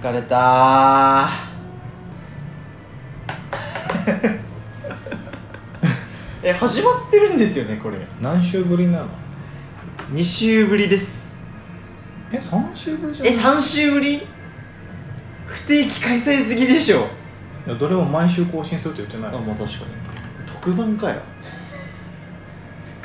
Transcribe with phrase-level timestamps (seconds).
[0.00, 1.28] 疲れた。
[6.42, 7.98] え始まってるんですよねこれ。
[8.22, 9.08] 何週ぶりなの
[10.14, 11.44] ？2週ぶりです。
[12.32, 14.26] え3週ぶりじゃえない？3週ぶり？
[15.46, 17.06] 不定期開催すぎでしょ。
[17.66, 19.32] いやどれも毎週更新するって言ってない。
[19.42, 19.84] まあ確かに。
[20.46, 21.16] 特番かよ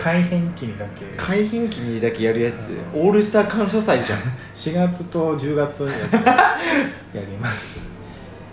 [0.06, 1.04] 改編期にだけ。
[1.18, 2.78] 改編期にだけやるやつ。
[2.94, 4.20] オールスター感謝祭じゃん。
[4.54, 6.14] 4月と10月にやつ
[7.18, 7.90] やります。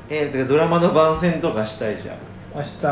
[0.09, 2.17] えだからドラマの番宣とかしたいじゃん。
[2.55, 2.87] 明日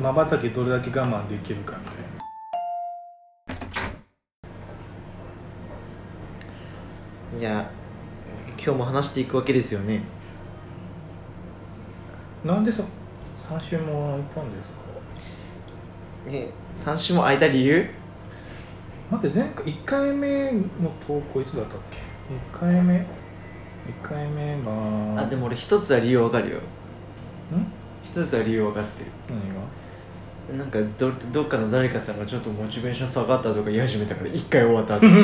[0.00, 1.92] まばたきどれだけ我慢できるかみた
[7.36, 7.70] いいや
[8.56, 10.02] 今日も話していくわけですよね。
[12.42, 12.82] ななんでさ
[13.36, 14.81] 3週も空いたんですか？
[16.28, 17.88] え3週も空いた理由？
[19.10, 20.60] 待って前回1回目の
[21.06, 21.98] 投稿いつだったっけ
[22.56, 23.04] ？1回目？1
[24.02, 26.56] 回目があでも俺一つは理由わかるよ。
[26.58, 26.60] ん？
[28.04, 29.10] 一つは理由分かってる。
[29.28, 29.60] 何が？
[30.56, 35.06] なんかどどっかの誰かさんがちょっとモチベーション下がったとか言い始めたから一回終わった後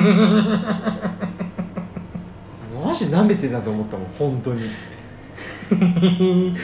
[2.85, 4.63] マジ舐めてんなと思ったもん本当に。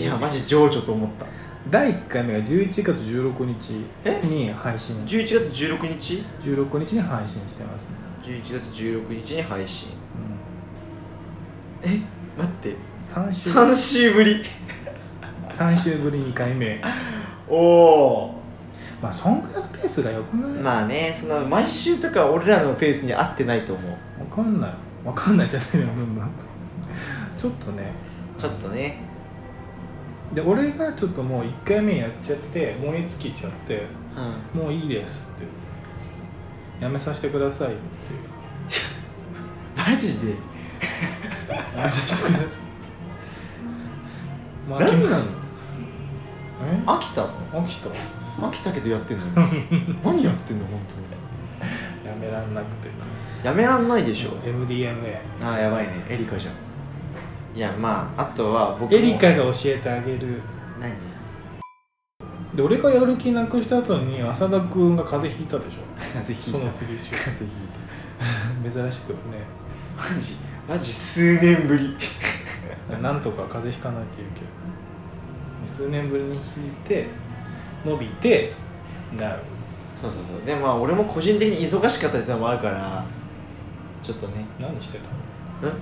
[0.00, 1.26] いやマジ情緒と思った
[1.70, 4.20] 第1回目が11月16日え？
[4.24, 5.04] に配信。
[5.06, 7.88] 11月16日？16日に配信してます。
[7.88, 9.88] ね、11月16日に配信。
[11.84, 12.00] うん、え？
[12.36, 12.76] 待って。
[13.02, 13.50] 3週。
[13.50, 14.44] 3週ぶり。
[15.50, 16.82] 3週ぶり2回目。
[17.48, 18.34] おお
[19.00, 23.90] まあそんぐらいのペースがよくない、まあねその毎週とか俺らのペースに合ってないと思う。
[23.90, 23.96] わ
[24.36, 24.70] かんない。
[25.04, 25.86] わかんないじゃないの
[27.38, 27.92] ちょっとね。
[28.36, 28.98] ちょっとね
[30.32, 33.86] で俺がちょっともう1回目やっちゃって燃え尽きちゃって
[34.54, 34.60] うん。
[34.62, 35.44] もういいですって。
[36.82, 37.78] やめさせてくださいって。
[39.76, 40.30] マジで？
[40.30, 40.36] や
[41.84, 42.48] めさせてください。
[44.68, 45.16] ま何なの？
[45.18, 46.82] え？
[46.86, 47.28] 飽きたの？
[47.52, 47.90] 飽きた。
[48.40, 49.24] 飽きたけどやってんの
[50.02, 50.66] 何やってんの？
[50.66, 50.80] 本
[52.04, 52.88] やめらんなくて。
[52.88, 54.30] 当にやめらんないでしょ。
[54.44, 56.04] MDMA ああやばいね。
[56.08, 56.54] エリカじゃん
[57.54, 60.42] いやまああとは僕もエリカが教えてあげる。
[60.80, 60.92] 何？
[62.56, 65.78] で俺がやる気なくした後に浅田君が風邪ひいたでしょ。
[65.96, 67.14] 風邪ひいそたの次週。
[67.16, 69.18] 風邪ひい珍しくね。
[69.96, 70.36] たマジ
[70.68, 71.96] マジ数年ぶり。
[73.00, 74.46] なんとか風邪ひかないって言うけど。
[75.66, 77.06] 数年ぶりにひいて
[77.84, 78.52] 伸びて
[79.16, 79.38] なる。
[80.00, 80.46] そうそうそう。
[80.46, 83.04] でまあ俺も個人的に忙しかったってのもあるから
[84.02, 84.44] ちょっとね。
[84.58, 85.72] 何してたん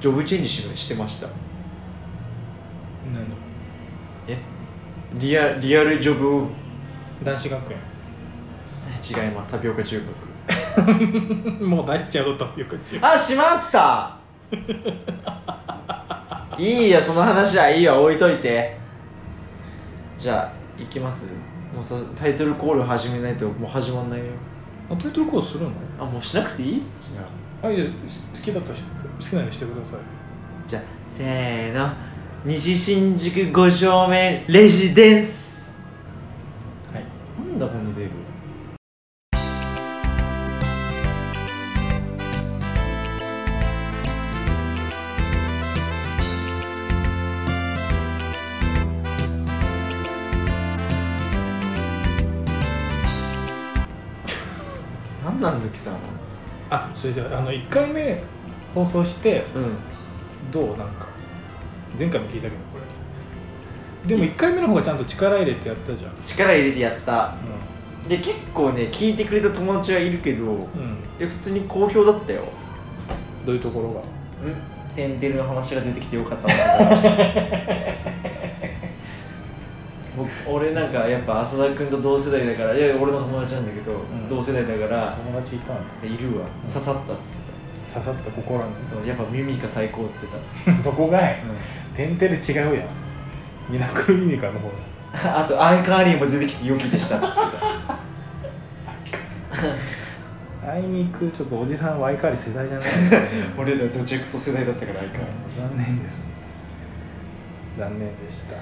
[0.00, 1.26] ジョブチェンジししてました。
[1.26, 1.34] 何
[4.28, 4.38] え？
[5.18, 6.48] リアリアルジョブを？
[7.24, 7.78] 男子学園。
[8.98, 9.50] 違います。
[9.50, 10.00] タピオカ中
[11.60, 13.04] もう大っちゃうとよく違う学。
[13.12, 14.16] あしまった！
[16.58, 18.76] いいよその話はいいよ置いといて。
[20.18, 21.26] じゃあ行きます。
[21.74, 24.26] もうさタイトルコール始めないともう始まんないよ。
[24.90, 25.70] あタイトルコールするの？
[26.00, 26.82] あもうしなくていい？
[27.62, 27.90] あい好
[28.42, 30.00] きだった人好きなようにしてください。
[30.68, 30.82] じゃあ
[31.16, 31.92] せーの。
[32.44, 35.37] 西新宿5丁目レジデンス。
[58.84, 59.76] 放送してうん。
[60.52, 60.76] どう？
[60.76, 61.08] なんか
[61.98, 62.78] 前回も聞いたけどこ
[64.08, 64.16] れ。
[64.16, 66.12] でも1回目の方がちゃんと力入れてやったじゃん。
[66.24, 67.34] 力入れてやった。
[68.08, 72.44] で結構ね聞いてくれた友達はいるけどうん、普通に好評だったよ。
[73.44, 74.00] どういうところが？
[74.46, 74.54] うん。
[74.94, 77.10] てんてるの話が出てきてよかったなと思いました。
[80.16, 84.28] 僕俺なんかやっぱ浅田君と同世代だからいや俺の友達なんだけど、ん。
[84.28, 85.80] 同世代だから友達いたの？
[86.02, 86.46] いるわ。
[86.64, 86.72] うん。
[86.72, 87.47] 刺さったっつって
[87.92, 91.36] 刺さった心にたそうやっぱミミカ最高っつってた、 そこがい
[91.96, 92.16] てん。
[92.16, 92.86] てれ違うやん。
[93.68, 94.70] ミラクルミミカの方
[95.12, 97.98] あとアイカーリーも出てきて良きでしたっつってた。
[100.70, 102.88] あいにくちょっとおじさんワイカーリ世代じゃない。
[103.56, 106.20] 俺らどちゃくそ世代だったからアイカーリー残念です。
[107.78, 108.56] 残念でした。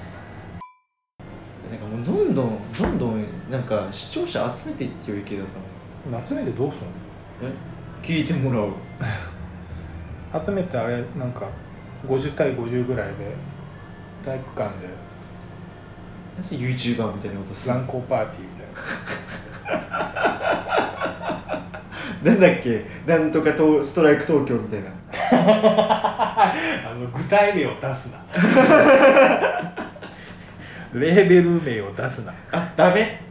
[1.69, 5.57] なんかもうどんどんどんどんなんか視聴者集めていってよ池田さ。
[5.57, 6.77] ん集めてどうす
[7.43, 7.51] え？
[8.03, 8.73] 聞いてもらう。
[10.43, 11.47] 集めてあれなんか
[12.07, 13.33] 50対50ぐらいで
[14.25, 14.87] 体育館で。
[16.37, 17.73] なんで YouTuber みたいなことする。
[17.75, 18.67] 乱交パーティーみたい
[19.81, 19.87] な。
[22.31, 22.85] なんだっけ？
[23.05, 24.89] なんとかとストライク東京みたいな。
[25.31, 26.53] あ
[26.99, 28.19] の具体名を出すな。
[30.93, 32.33] レーベル名を出すな。
[32.51, 33.21] あダメ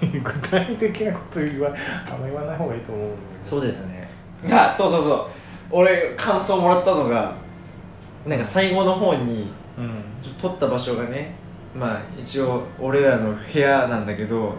[0.22, 1.68] 具体的なこと言わ
[2.10, 3.08] あんま言わない方がいいと思う
[3.44, 4.08] そうですね。
[4.50, 5.26] あそうそうそう。
[5.70, 7.32] 俺感想もらったのが
[8.26, 9.90] なんか最後の方にうん。
[10.22, 11.32] ちょ撮った場所がね
[11.78, 14.54] まあ一応俺らの部屋なんだけど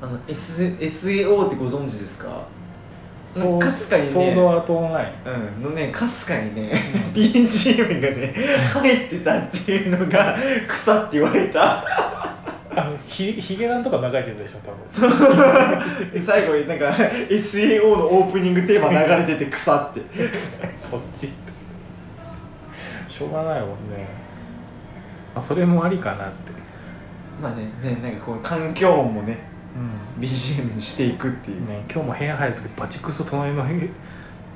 [0.00, 2.28] あの、S、SAO ってご存知ですか？
[3.34, 5.08] かかすかにねソードアートオンライン。
[5.58, 6.70] うんのねかすかにね
[7.12, 8.34] BGM がね
[8.72, 10.36] 入ってたっていうのが
[10.68, 11.84] 草って言われた
[12.76, 16.10] あのひひげなんとか流れてるでしょ多分。
[16.12, 16.86] で 最後になんか
[17.28, 20.00] SAO のオープニングテーマ流れてて草って。
[20.78, 21.32] そっち。
[23.08, 24.06] しょうがないもんね。
[25.34, 26.34] あそれもありかなって。
[27.40, 29.38] まあねねなんかこう環境音もね
[30.16, 30.22] うん。
[30.22, 33.80] BGM にしていくっていう、ね、今日も部屋入る時バチクソ隣の部屋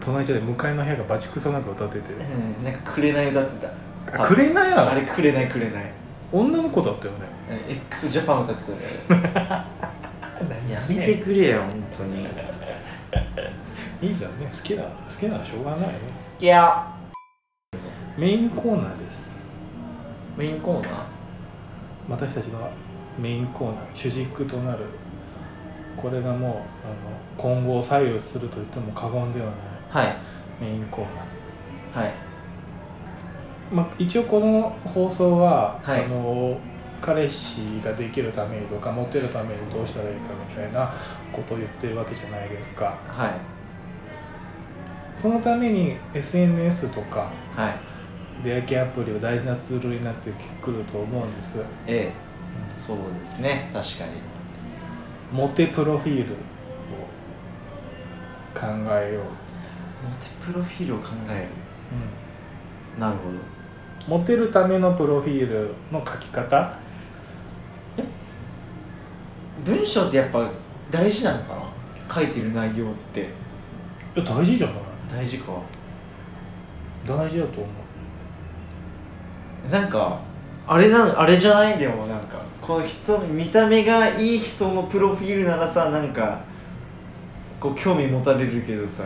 [0.00, 2.12] 隣じゃない向かいの部屋がバチクソなんか歌ってて。
[2.12, 4.22] うん、なんか紅歌ってた。
[4.24, 5.72] あくれないやあれ紅紅
[6.32, 7.18] 女の子だったよね。
[7.32, 7.37] うん
[7.68, 8.62] x ジャパン歌って
[9.08, 9.68] たね
[10.70, 12.26] やめてくれよ本当に。
[14.08, 14.46] いいじゃんね。
[14.50, 15.94] 好きな好きならしょうがないね。
[16.14, 16.86] 好きや。
[18.16, 19.36] メインコーナーです。
[20.36, 20.92] メインコーナー？
[22.08, 22.70] 私たちの
[23.18, 24.84] メインコーナー主軸となる
[25.96, 26.62] これがもうあの
[27.36, 29.46] 今後を左右すると言っても過言では
[29.90, 30.06] ない。
[30.06, 30.16] はい。
[30.60, 31.04] メインコー
[31.94, 32.04] ナー。
[32.04, 32.14] はい。
[33.72, 36.04] まあ、一応この放送は、はい。
[36.04, 36.58] あの
[37.00, 40.92] 彼氏ができるためにとかモテるためにどうしたらいいかみたいな
[41.32, 42.98] ことを言ってるわけじゃないですか。
[43.08, 43.32] はい。
[45.14, 48.44] そのために SNS とかはい。
[48.44, 50.30] 出会い系アプリは大事なツールになって
[50.62, 51.58] くると思うんです。
[51.86, 52.28] ええ。
[52.70, 53.70] そうですね。
[53.72, 54.12] 確かに。
[55.32, 56.36] モテプロフィールを
[58.54, 59.24] 考えよう、
[60.04, 61.48] モテプロフィールを考える。
[63.00, 64.18] なるほど。
[64.18, 66.78] モテるためのプロフィールの書き方
[69.68, 70.50] 文章ってやっぱ
[70.90, 71.54] 大事なのか
[72.08, 72.14] な？
[72.14, 73.20] 書いてる内容って。
[73.20, 73.24] い
[74.18, 74.76] や大事じゃない？
[75.10, 75.52] 大事か。
[77.06, 77.68] 大事だと思
[79.68, 79.70] う。
[79.70, 80.18] なんか
[80.66, 81.78] あれなんあれじゃない？
[81.78, 86.40] でもなんかこの人見た目がいい人のプロフィールならさなんか
[87.60, 89.04] こう興味持たれるけどさ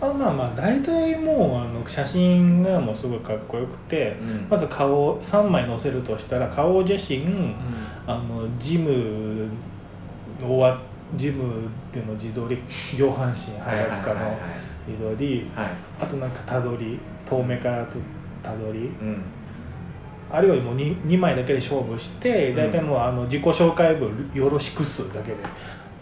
[0.00, 4.46] あまあまあ大体もうあの写真がもうすごいかっこよくてうん。
[4.48, 7.54] まず顔を3枚載せるとしたら顔写真
[8.06, 9.48] あのジム
[10.40, 10.80] 終わ
[11.16, 12.58] ジムでの自撮り
[12.96, 14.36] 上半身裸の
[14.86, 15.68] 自撮りはい。
[16.00, 17.98] あとなんかたどり遠目からと
[18.42, 18.80] たどり。
[18.80, 19.22] うん。
[20.30, 25.36] あるいはもう 2, 2枚だけで勝負して大体もうあの自己紹介文「よろしくっす」だけで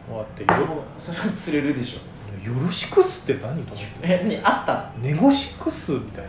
[0.09, 0.49] 終わってよ
[0.97, 2.01] それは釣れるでしょ
[2.47, 6.25] 「よろしくっす」って何と思ってえにあった「ネゴシクっす」みたい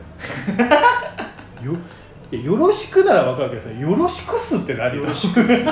[0.58, 0.66] な。
[1.64, 1.74] よ
[2.32, 5.64] いやよろしくなら分かるけどさよろしくっすって何よろしくっす。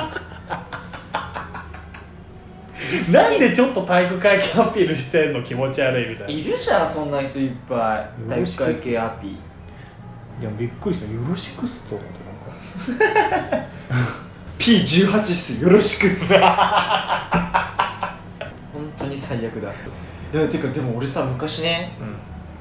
[3.12, 6.32] なんでちょっと体育会系アピールしてんの気持ち悪いみたいな。
[6.32, 8.28] いるじゃんそんな人いっぱい。
[8.28, 9.36] 体育会系アピ
[10.40, 11.12] やびっくりした。
[11.12, 12.14] よろしくっすと思って
[12.96, 13.08] なん
[13.58, 13.66] か。
[14.58, 15.62] P18 っす。
[15.62, 16.34] よろしくっす。
[16.38, 16.42] 本
[18.96, 19.70] 当に最悪だ。
[19.70, 19.74] い
[20.40, 21.92] やてかでも俺さ昔ね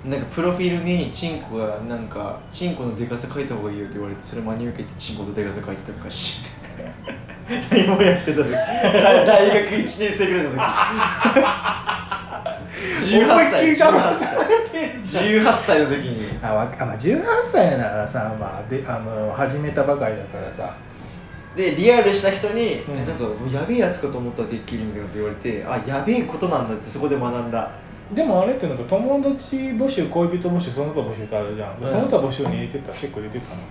[0.06, 6.46] なんかプロフィールにチンコがなんかチンコのデカさ書いた方がいいよって言われてそれ真に受けてチンコとデカさ書いてた昔。
[7.72, 8.52] 何もやってた時。
[8.52, 10.58] 大 大学1年生ぐらいの時
[12.96, 13.76] 18歳18
[15.04, 15.36] 歳。
[15.42, 16.38] 18歳の時に。
[16.44, 20.76] あわあまあ18歳ならさ、まあ、であの始めたばかりだからさ
[21.56, 22.98] でリアルした人に、うん。
[22.98, 27.72] えなんかやべえやつかと思ったらてっきりみたいなこと言われてあやべえことなんだってそこで学んだ。
[28.14, 31.88] でもあれってなんか友達募集恋人募集その他募集ってあるじゃん、うん。
[31.88, 33.62] その他募集に入れてた結構入れてたの。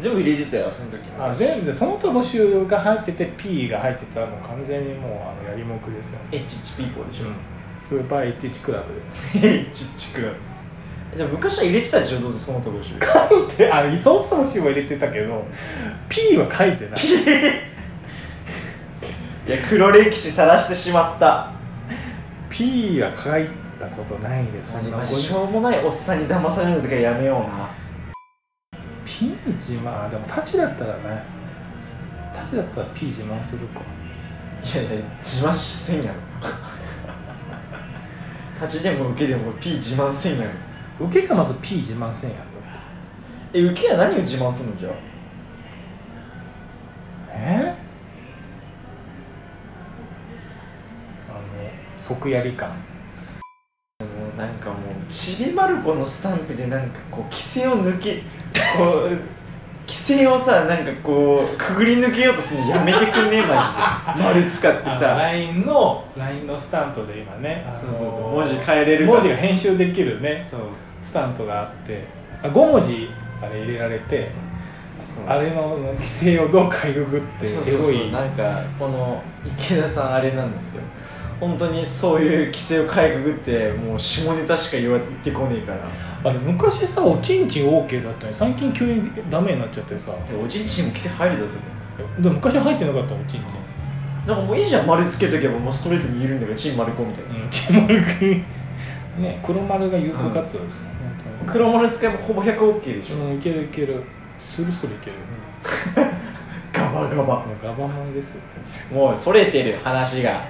[0.00, 1.00] 全部入れてたよその時。
[1.18, 7.26] あ全部でその他募集が入ってて P が入ってたらもう完全にもうあのやりもくですよ、HH ピーポーでしょ、
[7.78, 9.64] スーパー11クラブで。
[9.72, 10.55] HH クラブ
[11.16, 12.94] でも昔は入れてたでしょどうせその他募集
[13.56, 15.44] であその他募集も入れてたけど
[16.08, 17.00] P は書いてない。
[19.46, 21.52] いや黒歴史さらしてしまった。
[22.50, 27.68] P は書いたことないんでそんなしょうもないおっさんに騙される時はやめような。
[29.04, 31.22] ピン自慢でもタチだったらね
[32.34, 33.80] タチだったら P 自慢するか。
[34.64, 36.18] いやいや自慢せんやろ。
[38.66, 40.50] 立ちでも受けでも P 自慢せんやろ
[41.00, 42.46] 受けがまず P 自慢せんやんだっ
[43.52, 44.90] てえ受けは何を自慢するのじゃ？
[44.90, 44.92] あ
[47.32, 47.74] え？
[51.28, 51.38] あの
[51.98, 52.70] 即やり感。
[52.70, 58.22] もうなんかもうちびまる子のスタンプでなんかこう規制を抜け
[58.76, 59.18] こう
[59.86, 63.54] 規制をさなんかこうくぐり抜けようとするのやめてくんねマ
[64.14, 64.24] ジで。
[64.24, 65.14] 丸使ってさ。
[65.16, 70.44] LINE の LINE のスタンプで今ね、そうそうそう文字変えれる文字が編集できるね。
[70.48, 70.60] そう
[71.06, 72.04] スタンプがあって
[72.42, 73.08] あ5文字
[73.40, 74.30] あれ入れられて
[75.26, 77.92] あれの規制をどうかいぐぐってそうそうそう。
[77.92, 78.10] エロい。
[78.10, 80.82] なんかこの池田さんあれなんですよ。
[81.38, 86.30] 本当にそういう規制をかいくぐってもう下ネタしか言わ言ってこねえから。
[86.30, 90.12] あれ昔さおちんちん OK だったのに最近急にダメになっちゃってさ。
[90.28, 91.54] でおじいちんも規制入るだぞ
[92.18, 93.40] でも昔入ってなかったおちんちん。
[94.26, 97.44] なんかもういいじゃん丸つけとけばもうストレートに言えるんだからチン丸子みたいな。
[97.44, 99.22] うんち丸くん。
[99.22, 100.56] ね黒丸が有効活用です。
[100.56, 100.60] ね、
[100.95, 100.95] 本
[101.46, 104.02] 黒丸使えばほぼ 100OK でしょ、うんいけるいける。
[104.38, 105.16] スルスルいける、
[106.72, 107.44] ガバガバ。
[107.44, 108.40] うん、ガバマンですよ。
[108.92, 110.44] もうそれてる話が。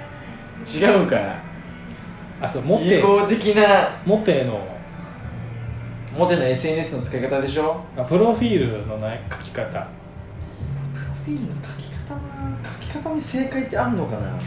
[0.65, 1.39] 違うから。
[2.41, 2.99] あそうモテ。
[2.99, 3.89] 友好的な。
[4.05, 4.59] モテの。
[6.17, 7.81] モテの SNS の使い方でしょ。
[7.95, 9.63] あプロフィールのない書き方。
[9.63, 12.21] プロフィールの書き方な。
[12.63, 14.19] 書き方に正解ってあんのかな。
[14.27, 14.39] だか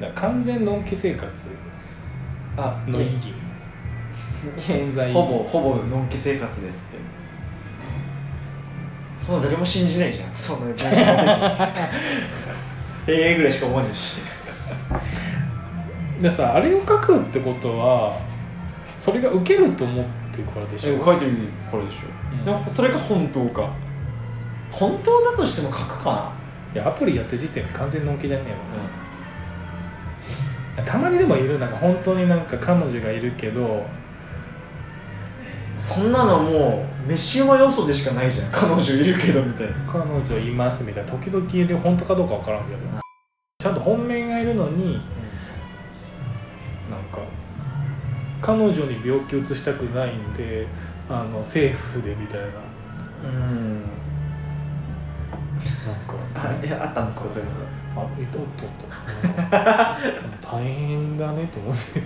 [0.00, 1.28] ら完全のんき生活
[2.56, 3.32] あの意義
[4.58, 6.98] 存在ほぼほぼのんき生活ですって。
[9.18, 10.34] そんな誰も信じないじゃん。
[10.34, 10.74] そんな
[13.06, 14.22] ええぐらいしか思わないし。
[16.22, 18.18] でさあれを書くってことは
[18.98, 21.32] それが受けると思ってるからでしょ、書いてる
[21.70, 21.98] からでしょ、
[22.32, 22.44] うん。
[22.44, 23.70] でもそれが本当か？
[24.70, 26.32] 本当だとしても書くか
[26.74, 28.44] いやアプリやってる時点で完全のんきじゃね
[30.76, 33.84] えな、わたまにでもいるなんか本当になんか彼女がいるけど
[35.80, 38.52] そんなのもう飯馬要素でしかないじゃん。
[38.52, 39.74] 彼女いるけどみたいな。
[39.90, 42.78] 彼女いますみたいな時々本当かどうかわからんけど。
[43.58, 45.00] ちゃんと本命がいるのに
[46.90, 47.20] なんか
[48.40, 50.66] 彼女に病気移したくないんで
[51.08, 52.46] あの政府でみたいな。
[53.24, 53.80] うん。
[53.80, 53.88] なん
[56.06, 56.14] か。
[56.36, 58.68] あいやあったんですかそういうのあえっとっとっ
[60.40, 62.02] と大変だねと思って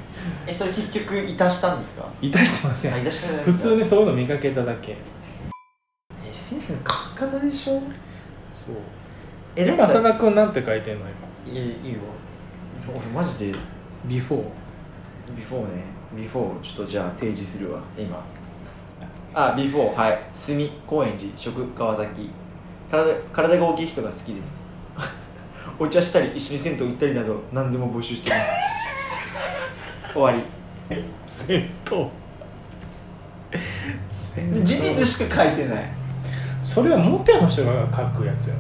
[0.47, 2.09] えそれ結局いたしたんですか？
[2.23, 2.93] いたしてません
[3.43, 4.97] 普通にそういうの見かけただけ。
[6.26, 7.75] SNS の書き方でしょ？
[7.75, 8.76] そう。
[9.57, 11.07] え今浅田君なんて書いてんの
[11.47, 11.53] 今。
[11.53, 11.99] いいいいよ。
[12.88, 13.59] 俺マジで。
[14.07, 14.43] ビフォー。
[15.37, 15.85] ビフォーね。
[16.17, 18.25] ビフォーちょっとじゃあ提示するわ今。
[19.35, 20.19] あビフォーはい。
[20.33, 22.31] 住高円寺職川崎。
[22.91, 24.63] 体体が大きい人が好きです
[25.78, 30.12] お茶したり一緒に銭湯行ったりなど何でも募集してます。
[30.14, 30.42] 終わり。
[31.26, 32.06] 銭湯。
[34.64, 35.85] 事実しか書いてない。
[36.62, 38.54] それはモテの人が書くやつよ。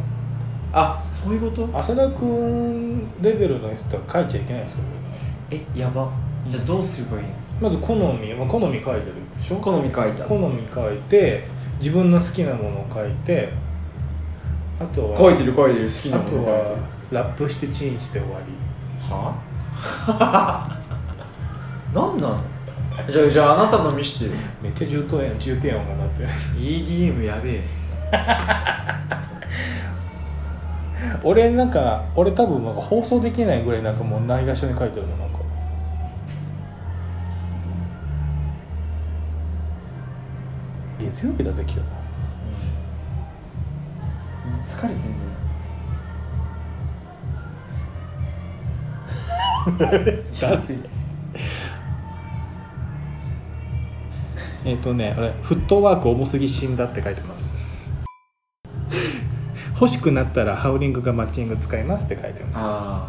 [0.72, 1.68] あそういうこと？
[1.78, 4.84] 浅田君レベルの人は書いちゃいけないですよ。
[5.50, 6.08] えやば。
[6.48, 7.30] じゃあどうすればいいの？
[7.60, 9.56] まず好み、まあ、好み書いてるでしょ？
[9.56, 11.44] 好み書いた好み書いて
[11.80, 13.52] 自分の好きなものを書いて
[14.80, 15.86] あとは書いてる書いてる。
[15.86, 16.82] 好きなあともの書いてる。
[16.82, 18.38] はラップしてチンして終わ
[19.08, 19.34] は？
[21.94, 22.40] 何なの？
[23.10, 26.28] じゃあじゃああなたの見してめっちゃ重低音重低音が鳴ってる。
[26.58, 27.62] EDM やべえ。
[31.24, 35.38] 俺なんか俺多分なんか放送できないぐらいなんかもうないがしろに書いてるのなんか。
[40.98, 41.80] 月曜日だぜ今日。
[44.62, 45.12] 疲れてんだよ
[54.66, 57.52] えっ、とねあれフットワーク重すぎ死んだって書いてます。
[59.74, 62.56] 欲しくなったらハウリングがマッチング使いますって書いてます。
[62.58, 63.08] あ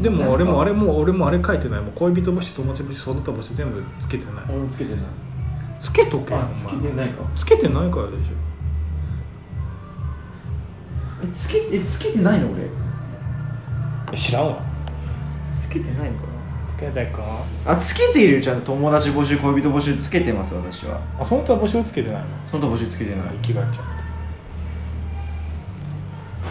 [0.00, 1.80] でも俺もあれも俺もあれ書いてない。
[1.80, 4.34] もう恋人募集友達募集その他募集全部つけてない。
[4.36, 5.00] あ俺もつけてない。
[5.80, 7.22] つけとけつけてないか。
[7.34, 8.30] つけてないからでし
[11.24, 12.64] えつけえつけてないの俺。
[12.64, 12.66] ょ
[14.12, 14.62] え知らんわ。
[15.52, 16.24] つけてないのか
[16.68, 17.18] つけたいか
[17.64, 17.72] な。
[17.72, 18.72] あつけているよちゃんと。
[18.72, 21.00] 友達募集恋人募集つけてます私は。
[21.18, 22.26] あその他募集つけてないの？
[22.50, 23.26] その他募集つけてない。
[23.42, 23.84] 生きがっちゃっ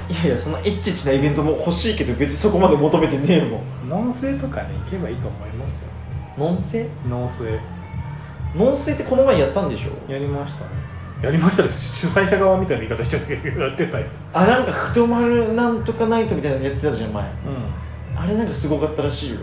[0.07, 3.89] いやいやそのエッチチなイベントも欲しいけど別にそこまで求めてねえもん。
[3.89, 5.89] た脳性とかね行けばいいと思いますよ。
[6.38, 7.60] ノンセ脳性
[8.55, 10.12] ノンセってこの前やったんでしょ？
[10.12, 10.72] やりましたね
[11.22, 14.05] やりましたです主催者側みたいな言い方しちゃったけどやってたよ。
[14.34, 17.24] あなんか太丸なんとかナイトみたいなのやってたじゃん前。
[17.24, 18.19] うん。
[18.19, 19.38] あれなんかすごかったらしいよ。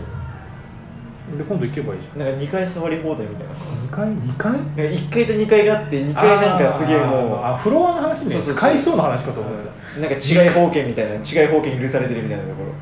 [1.37, 3.53] で今度行けばいいじなんか2回触り放題みたいな。
[3.53, 8.31] ゃん2階2階なんか1階と2階があって2階なんかすげえもあーあフロアの話ね。
[8.31, 8.55] そうそうそう。
[8.55, 12.73] 階層の話かと思ってうなんか違い保険みたいな違い保険許されてるみたいなところ。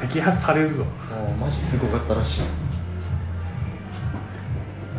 [0.00, 0.84] た 摘発されるぞ。
[0.84, 2.42] もうマジすごかったらしい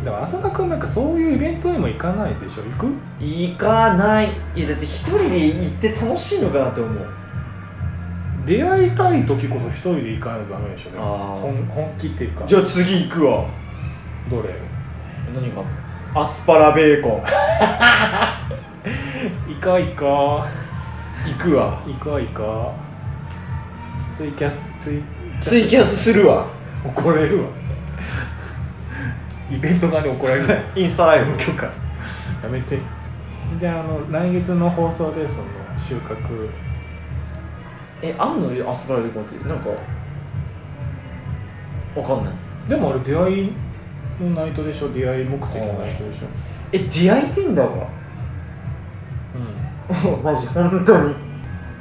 [0.07, 2.63] でも浅田君なんかそういうイベントにも行かないでしょ？
[2.63, 2.87] 行く？
[3.19, 4.29] 行かない。
[4.55, 7.05] いやだって一人で行って楽しいのかなって思う。
[8.45, 10.91] 出会いたい時こそ一人で行かないとダメでしょ？
[10.91, 11.41] でもあー。
[11.41, 12.45] 本本気っていうか。
[12.47, 13.49] じゃあ次行くわ。
[14.31, 14.55] どれ？
[15.35, 15.61] 何が？
[16.21, 17.11] アスパラベーコン。
[17.11, 17.19] 行
[19.61, 20.45] こう行こ
[21.27, 21.83] 行くわ。
[21.85, 22.73] う行こう行こ
[24.13, 24.15] う。
[24.15, 25.01] ツイキャスツイ
[25.43, 26.47] ツイキャスするわ。
[26.85, 27.49] 怒られるわ
[29.51, 31.65] イベント側に怒られるわ インスタライブ許可。
[31.65, 31.71] や
[32.51, 32.77] めて。
[33.59, 35.43] じゃああの来月の放送でその
[35.77, 36.49] 収穫。
[38.01, 39.69] えあんのアスパラベーコンってなんか
[41.95, 42.33] わかんない。
[42.69, 43.51] でもあれ出会い
[44.21, 44.89] のナイトでしょ？
[44.89, 46.27] 出会い目的のナイトでしょ？
[46.73, 47.87] え出会いてんだわ
[49.33, 50.21] うん。
[50.23, 51.15] マジ本当に。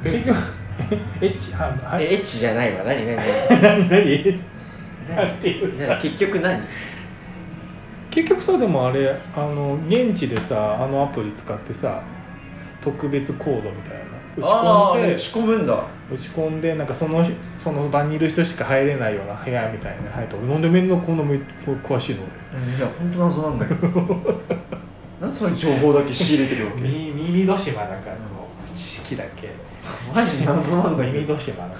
[0.05, 0.31] エッチ。
[0.31, 2.05] 結 局エッチははい。
[2.05, 2.83] えエッチじゃないわ。
[2.85, 3.17] 何何？
[3.17, 4.39] 何何？
[5.09, 5.15] 何？
[5.15, 5.97] なんていう何？
[6.01, 6.61] 結局何？
[8.17, 12.01] 結局さでもあれあの現地でさあのアプリ使ってさ
[12.81, 14.07] 特別コードみたいな。
[14.37, 15.83] 打ち込んで打ち込むんだ。
[16.11, 22.23] 打ち込んでなんかそのその場にいる人しか入れないような部屋みたいな入って俺なんで面倒こんなめ詳しいの？
[22.23, 23.87] いや本当謎なんだけど。
[25.21, 28.15] なその情報だけ仕入れてるわ俺耳耳戸島なんかの
[28.73, 29.49] 知識だけ。
[30.11, 31.77] マジ謎なんだけ耳ど戸島なんか。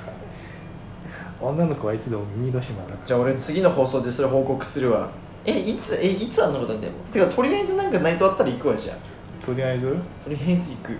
[1.41, 5.09] 女の子はいつでも耳戸島だかじゃあ俺次の放送でそれ報告するわ
[5.47, 6.59] えいつえいつあんの？
[6.59, 8.95] ことなんだよてかとりあえずなんかナイトあったら行くわじゃあ。
[8.95, 9.95] らとりあえず？
[10.23, 10.91] とりあえず行く。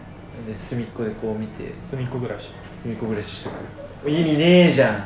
[0.48, 1.74] で隅っこでこう見て。
[1.84, 2.54] 隅っこ暮らし。
[2.74, 3.50] 隅っこ暮らししと
[4.02, 4.10] く。
[4.10, 5.04] 意味ねえじゃん。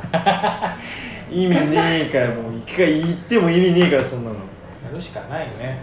[1.33, 4.35] 意味ねえからもう一回行っても意味ねえからそんなの。
[4.35, 5.81] やるしかないね。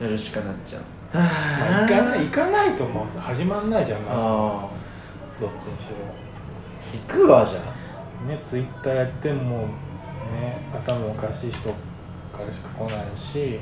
[0.00, 0.82] やるしかなっちゃう。
[1.12, 4.18] まあ行かない行かないともう始まんないじゃんまず。
[4.20, 4.20] あ
[5.40, 5.96] どっちにしろ。
[6.06, 8.28] あ行くわじゃあ。
[8.28, 9.58] ねツイッターやっても
[10.32, 11.74] ね頭おかしい人
[12.36, 13.58] からしか来ないし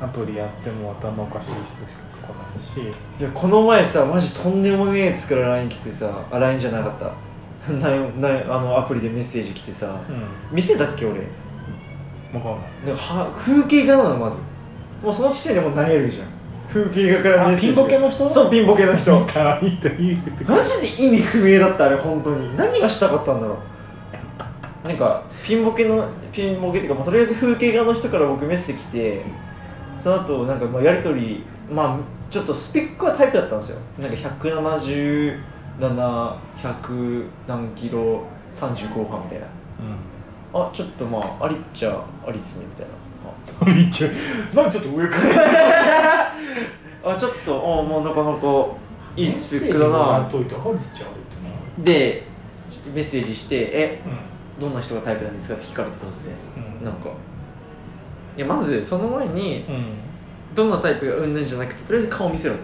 [0.00, 2.96] アプリやっても頭おかしい人しか来ないし。
[3.20, 7.12] いやこの前さマジとんでもねえやつから LINE 来てさあ LINE じゃなかった。
[7.72, 10.00] ななあのアプリでメッセージ来てさ。
[10.08, 10.56] うん。
[10.56, 11.20] 見せたっけ俺？
[12.32, 12.86] 分かんない。
[12.86, 14.38] なんかは風景画なのまず。
[15.02, 16.28] もうその時点でもうなえるじゃん。
[16.72, 17.80] 風景画からメッセージ。
[17.80, 18.30] あピンボケの人？
[18.30, 19.12] そうピンボケの人。
[19.12, 22.56] マジで意味不明だったあれ本当に。
[22.56, 23.58] 何がしたかったんだろ
[24.84, 24.88] う。
[24.88, 29.24] なんかピンボケのピンボケっていうか、まあ、とりあえず風景画の人から僕メッセージ来て
[29.96, 31.98] その後なんかまあやり取りまあ
[32.30, 33.78] ちょっとスペックはタイプだったんですよ。
[33.98, 34.16] なんか
[35.78, 38.22] 177100何キロ
[38.52, 39.46] 30後半みたいな。
[40.54, 40.62] うん。
[40.66, 42.92] あちょっとまあありっちゃありっすねみたいな。
[43.60, 44.08] あめっちゃ
[44.54, 46.32] なんかちょっと上から？
[47.12, 48.66] あちょっとあもうなかなか
[49.16, 49.94] いいスペックだな。
[51.78, 52.26] で
[52.94, 54.08] メッセージして「えう
[54.60, 56.34] どんな人がタイプなんですか?」って聞かれて突然。
[56.82, 56.84] ん。
[56.84, 57.08] なんか。
[58.36, 59.84] いやまずその前にうん。
[60.54, 62.60] どんなタイプがうんぬんじゃなくてとりあえず顔見せろと。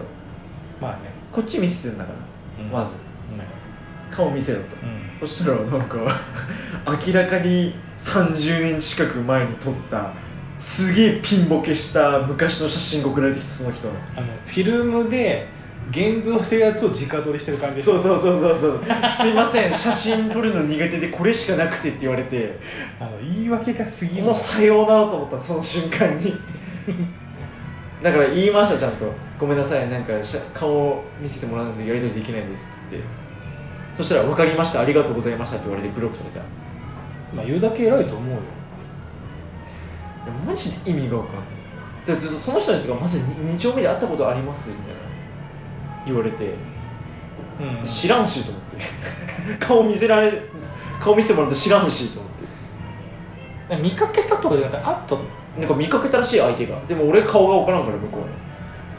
[0.81, 0.97] まあね。
[1.31, 2.71] こっち見せてんだからうん。
[2.71, 2.91] まず。
[3.37, 3.45] ね
[4.11, 4.65] 顔見せろと。
[5.21, 5.27] うん。
[5.27, 5.97] そしたらなんか
[7.07, 10.11] 明らかに30年近く前に撮った
[10.57, 13.93] すげえピンボケした昔の写真が送られてきてその人の。
[14.15, 15.47] あのフィルムで
[15.89, 18.81] 現像してるやつを直撮りしてる感じそうそうそうそうそう。
[19.09, 22.59] すいません写真撮るの苦手でこれしかなくてって言われて。
[22.99, 24.23] あの言い訳が過ぎる。
[24.23, 26.33] もうさようならと思ったその瞬間に。
[28.03, 33.03] だから言いましたちゃんと「ごめんなさいなんかしゃ顔を見せてもらうのでやり取りできないんです」っつって。
[33.97, 36.39] そしたら「分かりましたありがとうございました」って言われてブロックされた。
[36.39, 36.43] い
[37.33, 38.37] まあ言うだけ偉いと思うよ。
[40.27, 41.57] やマジで意味が分かんない。
[42.05, 44.96] でその人にですがまず2丁目で会ったことありますみたいな
[46.07, 46.53] 言われて
[47.59, 47.85] うん。
[47.85, 48.77] 知らんしと思って。
[49.65, 50.41] 顔見せられ
[50.99, 53.83] 顔見せてもらうと知らんしと思って。
[53.83, 55.15] 見かけたとかじゃなくてあった？
[55.59, 56.75] なんか見かけたらしい相手が。
[56.87, 58.21] でも俺顔が分からんから向こう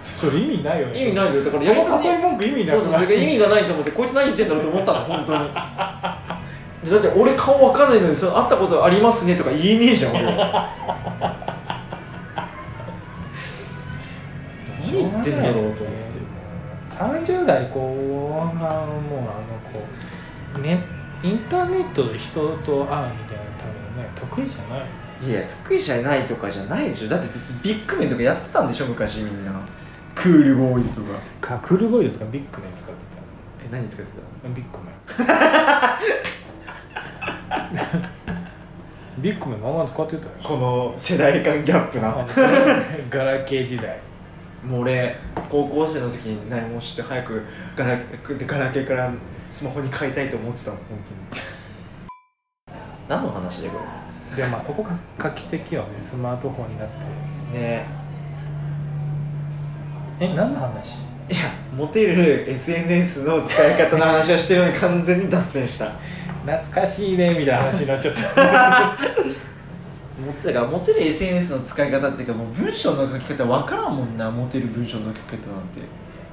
[0.04, 0.92] それ意味ないよね。
[0.94, 1.44] に意味ないよ。
[1.44, 5.48] だからやり誘い文句意味なそうそう意味がないと思ってこいつ何言ってんだろうと思ったの本当に。
[5.54, 10.22] だって俺顔わかんないのにその会ったことありますねとか言えねえじゃん俺
[14.80, 16.17] 何言ってんだろうと思って
[16.98, 19.80] 30代後半もうあのこ
[20.56, 20.84] うね
[21.22, 24.86] インターネットで人と会うみたいな多分ね得意じゃない。
[25.20, 27.08] いや得意じゃないとかじゃないでしょ。
[27.08, 27.28] だって
[27.62, 29.52] ビッグメンとかやってたんでしょ昔みんな。
[30.14, 31.56] クールボーイズとか。
[31.56, 32.92] かクールボーイですかビッグメン使って
[33.64, 34.84] え何使ってたビッグメ
[39.18, 42.24] ンビッグがガンガン使ってたよこの世代間ギャップな。
[43.10, 43.98] ガラケー時代
[44.68, 45.16] もう俺
[45.48, 47.42] 高校生の時に何もして早く
[47.74, 47.96] ガラ
[48.46, 49.10] ガラケーから
[49.48, 50.84] スマホに変えたいと思ってたの本
[51.32, 51.42] 当に。
[53.08, 53.78] 何の話でこ
[54.36, 56.94] でまあそこが画期的よねスマートフォンになって。
[57.54, 57.86] れね。
[60.20, 60.98] え何の話？
[61.30, 61.36] いや
[61.74, 65.92] モテる SNS の使い方の話をしてるのに完全に脱線した。
[66.44, 68.98] 懐かしいねみたいな話になっちゃった
[70.28, 75.80] モテだからモテる SNS の使い方っていうかもう文章の書き方分からんもんなモテる文章の書き方なんて。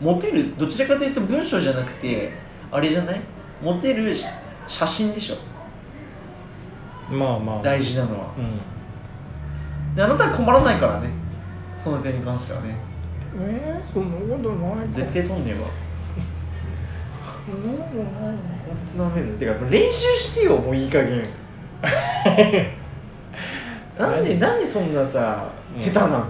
[0.02, 2.34] モテるどちらかというと文章じゃなくて
[2.70, 3.22] あれじゃない？
[3.64, 4.26] モテるし
[4.68, 5.36] 写真でしょ。
[7.16, 7.62] まあまあ。
[7.64, 8.34] 大事なのは。
[8.38, 9.96] うん。
[9.96, 11.10] であなたは困らないからね。
[11.78, 12.76] その点に関してはね。
[13.40, 14.88] えー、そんなことない。
[14.92, 15.68] 絶対飛んねえわ。
[17.46, 18.36] そんなことない
[18.98, 21.24] ダメだよてか練習してよもういい加減
[23.98, 25.84] なんでなんでそんなさうん。
[25.84, 26.26] 下手なの、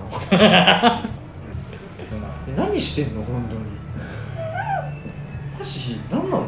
[2.55, 3.23] 何してんの？
[3.23, 3.61] 本当に。
[5.59, 5.99] マジ？
[6.11, 6.45] 何なの？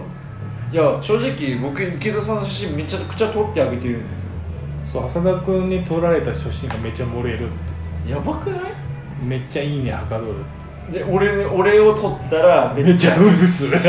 [0.72, 4.28] いや正直僕池田さんの写真めちゃくちゃ撮ってあげてるんですよ。
[4.92, 7.52] そう浅田君に撮られた写真がめっちゃ盛れるっ
[8.06, 8.12] て。
[8.12, 8.62] やばくない？
[9.24, 10.36] めっちゃいいねはかどる
[10.92, 13.88] で俺俺を撮ったらめちゃブス。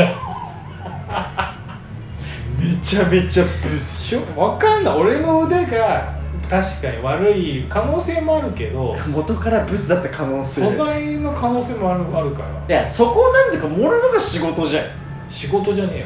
[2.59, 4.15] めちゃめちゃブス。
[4.37, 4.97] わかんない。
[4.97, 6.18] 俺の腕が
[6.49, 10.61] 確かに悪い可能性もあるけど 元からブスだった可能性。
[10.61, 12.47] 素材の可能性もあるあるから。
[12.75, 14.85] いやそこをなんていうか盛るのが仕事じゃん。
[15.29, 16.05] 仕事じゃねえ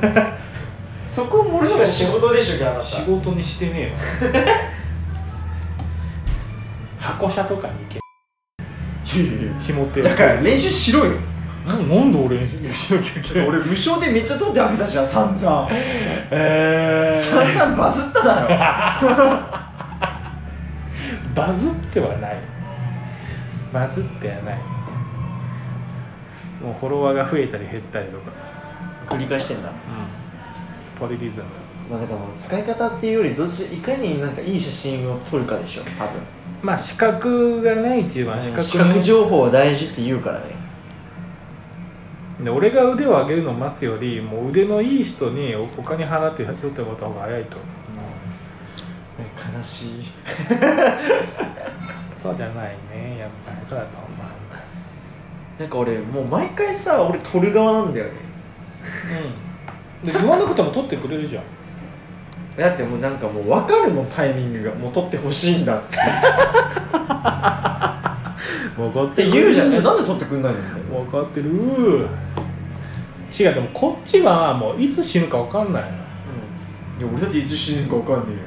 [1.06, 2.32] そこを盛るのが仕事。
[2.32, 3.98] でしょあなたわ仕事にしてねえわ。
[6.98, 7.98] 箱車とかに行け。
[9.20, 9.52] いやいや。
[9.60, 11.12] ひも手だから練習しろよ
[11.68, 15.68] ななんで俺にしなきゃい俺無償でめっちゃ撮ってあげたじゃん散々。
[15.70, 18.48] え散々バズっただろ。
[21.36, 22.36] バズってはない。
[23.72, 24.58] バズってはない。
[26.62, 28.32] もうフォロワーが増えたり減ったりとか。
[29.14, 29.68] 繰り返してんだ。
[29.68, 29.74] うん。
[30.98, 31.46] ポリリズム。
[31.90, 36.20] まあだからもう使い方っていうよりどっちいかになんかいい写真を撮るかでしょ多分
[36.62, 40.57] まあ視覚がね一番視覚視覚情報は大事って言うからね
[42.42, 47.68] で俺が腕を上げるのを待つよりもう腕のいい人におお金払って撮ってもらった方が早いと思う。
[49.56, 50.04] 悲しい。
[52.16, 53.18] そうじゃないね。
[53.18, 54.08] やっぱりそうだと思う
[55.58, 58.12] なんか俺もう毎回さ俺撮る側なんだよね。
[60.04, 60.06] うん。
[60.06, 61.44] で言わなくても撮ってくれるじゃん。
[62.56, 64.74] だってもうなんかもう分かるもんタイミングが。
[64.74, 65.96] もう撮ってほしいんだって
[68.78, 69.74] 分かっって言うじゃん。
[69.74, 70.86] えなんで撮ってくんないのみたいな。
[71.00, 71.50] 分かってる。
[73.30, 75.88] 違うでもこっちはもういつ死ぬか分かんないの。
[75.88, 75.92] い
[77.02, 78.42] や俺だっていつ死ぬか分かんねえよ。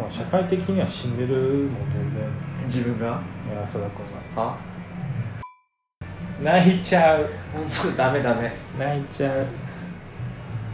[0.00, 2.22] もう社会的には死んでるもん全然。
[2.64, 3.20] 自分が？
[3.52, 4.04] いや浅田君
[4.36, 4.56] は。
[6.42, 7.28] が泣いちゃう。
[7.52, 8.52] 本当ダメダメ。
[8.78, 9.46] 泣いちゃう。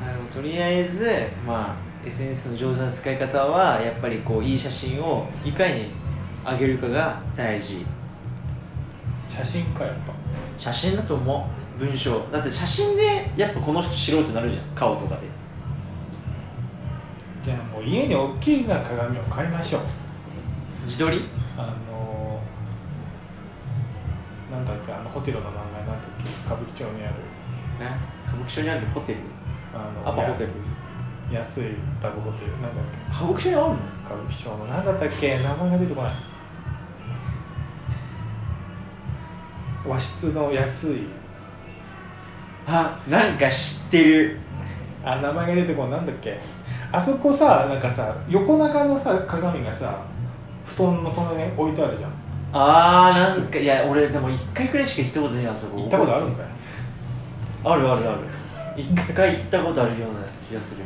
[0.03, 1.11] あのとりあえず
[1.47, 5.89] まあ SNS の上手な使い方はやっぱりこういい写真をいかに
[6.43, 7.85] 上げるかが大事
[9.45, 10.13] 写真かやっぱ。
[10.59, 11.49] 写真だと思
[11.79, 11.85] う。
[11.85, 12.21] 文章。
[12.31, 14.65] だって写真でやっぱこの人知ろうってなるじゃん。
[14.75, 15.23] 顔とかで。
[17.43, 19.83] じゃあもう家に大きな鏡を買いましょう。
[20.85, 21.25] 自撮り？
[21.57, 22.41] あの
[24.51, 27.15] なんだっけあのホテルの名前なんだっけ歌舞伎町にある。
[27.81, 29.21] ね歌舞伎町にあるホテル？
[29.73, 30.51] あのアパホテル。
[31.33, 31.65] 安い
[32.03, 32.53] ラブホテル。
[32.53, 33.15] なんだっけ。
[33.15, 33.77] 歌舞伎町にあるの？
[34.05, 34.67] 歌舞伎町の。
[34.67, 35.39] なんだったっけ？
[35.39, 36.13] 名前が出てこない
[39.87, 41.07] 和室の安い。
[42.67, 44.39] あなんか知ってる。
[45.05, 46.39] あ名前が出てこなんだっけ。
[46.93, 50.05] あそこさなんかさ横長のさ鏡がさ
[50.67, 52.11] 布団の隣に置いてあるじゃん。
[52.53, 55.79] あーなんかいや俺でも1回くらいしか行ったことないあそこ。
[55.79, 56.47] 行ったことあるんかい？
[57.65, 58.19] あるあるある。
[58.77, 60.83] 一回行ったことあるような気がする。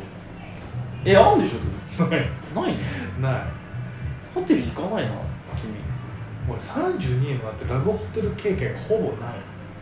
[1.03, 2.03] えあるんでしょ？
[2.05, 2.19] ない。
[2.55, 2.73] ない。
[3.21, 3.41] のない。
[4.33, 5.11] ホテル行かないな。
[5.11, 5.15] 君
[6.49, 9.33] 俺32になってラブホテル経験ほぼない。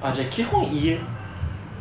[0.01, 0.99] あじゃあ基本家？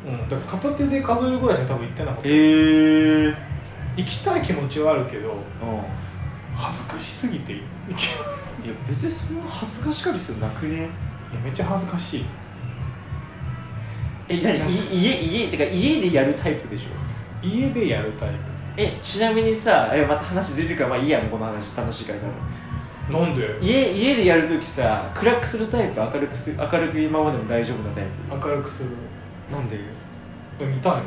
[0.06, 2.28] うんだから片手で数えるぐらいしか多分行ってなかった。
[2.28, 3.24] ええ。
[3.26, 3.36] うん
[3.94, 5.34] 行きたい気持ちはあるけど
[6.56, 7.52] 恥ずかしすぎて。
[7.52, 7.60] 行
[7.94, 10.76] けいや別にそんな恥ずかしかりするなくね？
[10.76, 10.88] いや
[11.44, 12.24] めっちゃ恥ずかしい。
[14.28, 14.70] え何？
[14.70, 17.46] い家家てか家でやるタイプでしょ？
[17.46, 18.30] 家でやるタイ
[18.78, 22.18] えちなみにさえまた話出てるからまあいいやもうこの話楽しいから。
[22.20, 22.38] 多分プ
[23.10, 23.58] なんで？
[23.60, 26.00] 家家でやるときさ暗くするタイプ？
[26.00, 28.90] 明るくす明るく今までも大丈夫なタイ明るくする。
[29.48, 29.78] プなんで？
[30.60, 31.02] え見たいの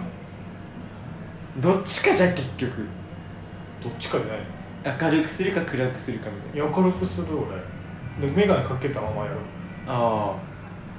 [1.62, 2.86] どっちかじゃん結局。
[3.82, 4.40] どっちかじゃない。
[4.98, 6.78] の明るくするか暗くするかみたいな。
[6.78, 7.28] 明るくする
[8.20, 8.28] 俺。
[8.28, 9.38] で眼鏡かけたままやる
[9.88, 10.40] ああ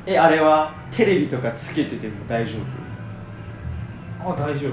[0.06, 0.74] えあれは？
[0.90, 2.58] テレビとかつけてても大丈
[4.22, 4.30] 夫？
[4.32, 4.72] あ大丈夫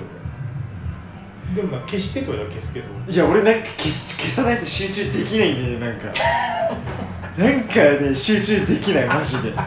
[1.56, 2.86] でもまあ消してと言われたら消すけど。
[3.08, 6.08] いや俺なんか消し消さないと集中できないんだよなんか。
[7.38, 9.52] なんかね集中できないマジで。
[9.54, 9.64] な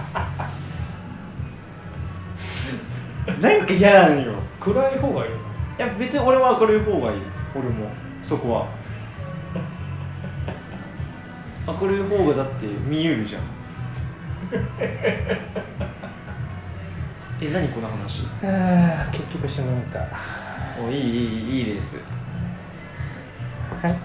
[3.62, 4.32] んか嫌なのよ。
[4.60, 5.36] 暗い方がいいの？
[5.36, 5.40] い
[5.78, 7.18] や別に俺は明るい方がいい。
[7.54, 7.88] 俺も。
[8.22, 8.66] そこは。
[11.80, 13.42] 明るい方がだって見えるじゃん。
[17.38, 18.26] え何この話？
[18.42, 19.98] あ結局しのめた
[20.84, 21.98] おいいいいいいです。
[23.82, 23.98] はい。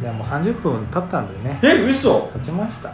[0.00, 1.58] じゃあもう30分経ったんでね。
[1.62, 2.30] え嘘。
[2.34, 2.92] 経ちました。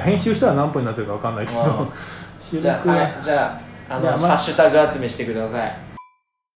[0.00, 1.92] 編集したら何分になってるか分かんないけあど
[2.40, 4.18] 収録じゃあ、はい、じゃああのまあ。
[4.18, 5.76] ハッシュタグ集めしてください。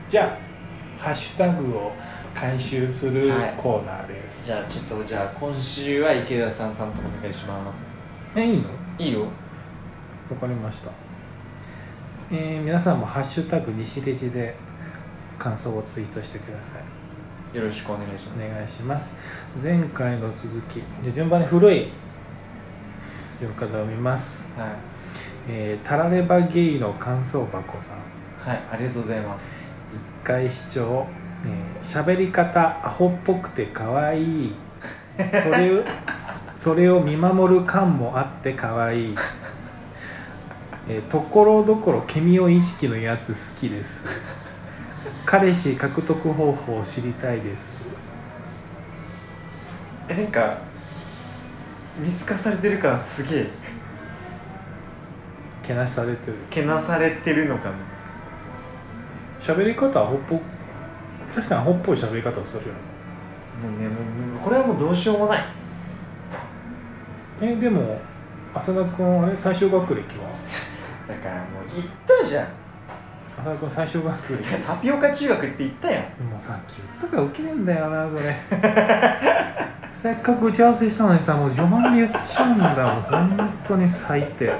[0.08, 0.38] じゃ
[1.00, 1.92] あハッシュタグを
[2.34, 7.78] 回収するはいコーナーです、じゃあちょっとじゃあ今週は池田さん担当お願いします。
[8.36, 8.64] えいいの？
[8.98, 9.22] いいよ。
[10.30, 10.90] わかりました。
[12.30, 14.56] えー皆さんも「ハッシュタグ西レジ」で
[15.38, 16.78] 感想をツイートしてくださ
[17.52, 17.56] い。
[17.56, 18.46] よろしくお願いします。
[18.48, 19.16] お願いします。
[19.62, 21.88] 前回の続きじゃあ順番に古い
[23.40, 24.58] 順からを見ます。
[24.58, 24.68] はい。
[25.48, 27.98] えータラレバゲイの感想箱さん。
[28.40, 29.46] はいありがとうございます。
[29.92, 31.06] 一回視聴。
[31.44, 34.54] えー喋り方アホっぽくて可愛い。
[35.16, 35.84] それを
[36.56, 39.14] それを見守る感もあって可愛い。
[40.88, 44.06] えーところどころケミオ意識のやつ好きです
[45.24, 47.84] 彼氏獲得方法を知りたいです。
[50.08, 50.58] えなんか
[51.98, 53.46] 見透かされてる感すげえ。
[55.66, 56.34] けなしされてる。
[56.50, 57.76] けなされてるのかな。
[59.40, 60.40] 喋り方アホっぽ
[61.34, 62.80] 確かにアホっぽい喋り方をするよね。
[63.62, 63.94] もうねも
[64.36, 65.44] うこれはもうどうしようもない。
[67.40, 67.98] えでも
[68.54, 70.30] 浅田君あれ最小学歴は？
[71.08, 72.46] だからもう言ったじゃん
[73.44, 76.02] 浅田君最小学歴タピオカ中学って言ったやん。
[76.24, 78.34] もうさっき言ったから受けねえんだよなそれ。
[79.92, 84.50] せっかく打ち合わせしたのにさもう序盤で言っちゃうんだもう本当に最低。
[84.50, 84.54] あ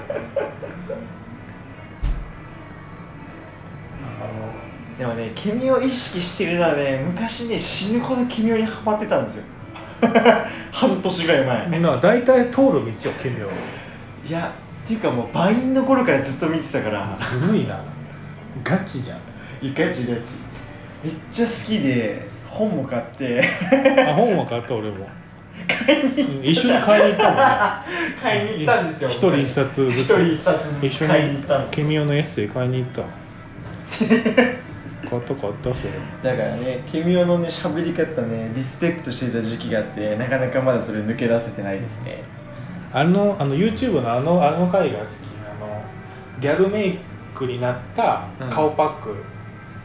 [4.99, 9.44] でもねケミを意識してるのはね昔ね死ぬほどケミオにハマってたんですよ。
[10.70, 11.81] 半年ぐらい前。
[11.81, 12.83] のな大体通る道を
[13.14, 13.49] ケミオ
[14.29, 14.53] いや
[14.85, 17.16] っていうかもうバインの頃からずっと見てたから。
[17.18, 17.79] 古いな
[18.64, 19.18] ガチじゃん。
[19.64, 20.37] いやガチガチ。
[21.05, 23.44] めっちゃ好きで本も買って。
[24.09, 24.96] あ本は買った俺も。
[24.96, 27.85] うん一緒に買いに行った
[28.20, 30.00] 買いに行ったんですよ一人一冊ずつ。
[30.00, 31.85] 一人一冊ずつ買いに行ったんですよ。
[31.85, 33.03] ケミオのエッセイ買いに行った。
[35.09, 35.90] 買った買ったそれ。
[36.22, 42.22] だからねケミオのね喋り方ねリスペクトしてた時期があってなかなかまだそれ抜け出せてないですね。
[42.92, 45.09] あのあの YouTube のあのあの回が好き。
[45.44, 45.83] あの
[46.40, 46.98] ギャルメイ
[47.35, 49.14] クになった顔パック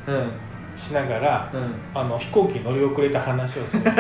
[0.07, 0.15] うん。
[0.15, 0.31] うん
[0.75, 1.51] しながら、
[1.93, 3.83] あの飛行機に乗り遅れた話をする。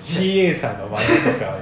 [0.00, 1.56] CA さんの真似とか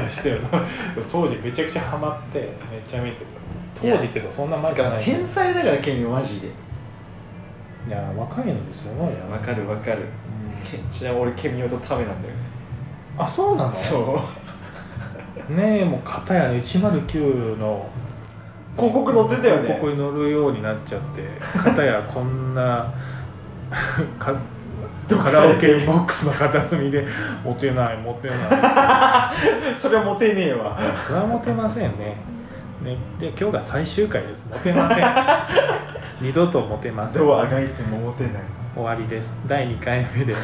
[0.00, 0.48] のしてるの。
[1.10, 2.38] 当時めちゃくちゃハマって
[2.70, 3.26] めっちゃ見てた
[3.74, 4.98] 当時ってそんな前じゃない。
[5.02, 6.46] 天才だからケミオマジで。
[6.46, 10.04] いや若いのですごいよわかるわかる。
[10.70, 12.34] けちなみに俺ケミオとタメなんだよ。
[12.34, 12.40] ね
[13.18, 13.74] あそうなの？
[13.74, 14.49] そう
[15.48, 17.88] ねえもう片やの109の
[18.76, 19.74] 広告載ってたよね。
[19.74, 21.22] ここに乗るようになっちゃって
[21.58, 22.92] 片やこんな
[24.18, 27.06] カラオケボックスの片隅で
[27.44, 28.38] モテないモテない。
[29.76, 30.78] それはモテねえわ。
[31.06, 32.16] それはモテませんね。
[32.82, 34.46] ねで今日が最終回です。
[34.50, 35.06] モテません。
[36.22, 37.22] 二度とモテません。
[37.22, 38.32] どうあがいてもモテない。
[38.74, 39.36] 終わりです。
[39.48, 40.34] 第2回目で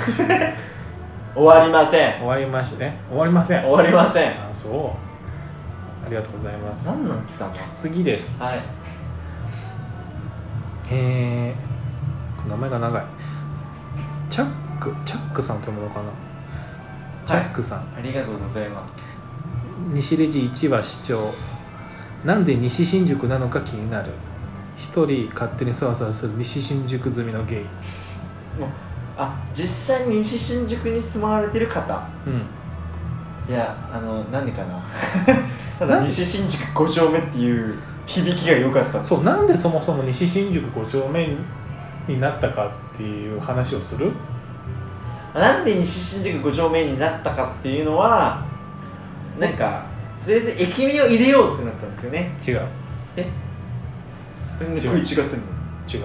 [1.37, 2.21] 終わりません。
[2.21, 2.85] 終わりまして。
[2.85, 3.63] ね終わりません。
[3.63, 4.31] 終わりません。
[4.31, 6.07] あそう。
[6.07, 6.87] ありがとうございます。
[6.87, 7.53] 何なん貴様？
[7.79, 8.43] 次です。
[8.43, 8.61] はい。
[10.91, 13.05] えー、名前が長い。
[14.31, 16.11] チャックチャックさんと読むのかな？
[17.27, 18.93] チャックさん、ありがとうございます。
[19.93, 21.33] 西レジ1話視聴
[22.25, 24.13] なんで西新宿なのか気になる。
[24.77, 27.65] 一人勝手にそわそわする西新宿済みのゲイ。
[28.61, 28.71] もう
[29.19, 32.07] あ実際に西新宿に住まわれてる方。
[32.27, 32.43] うん。
[33.49, 34.83] いやあのなんでかな。
[35.79, 37.77] ただ西新宿5丁目っていう
[38.07, 39.03] 響きが良かった。
[39.03, 41.37] そうなんでそもそも西新宿5丁目
[42.09, 44.13] になったかっていう話をする？
[45.35, 48.45] なんで西新宿5丁目になったかっていうのは
[49.39, 49.83] なんか
[50.25, 52.33] とりあえず駅名を入れようってなったんですよね。
[52.47, 52.61] 違う。
[54.61, 55.27] なんで食い違ってんの？
[55.87, 56.05] 違う。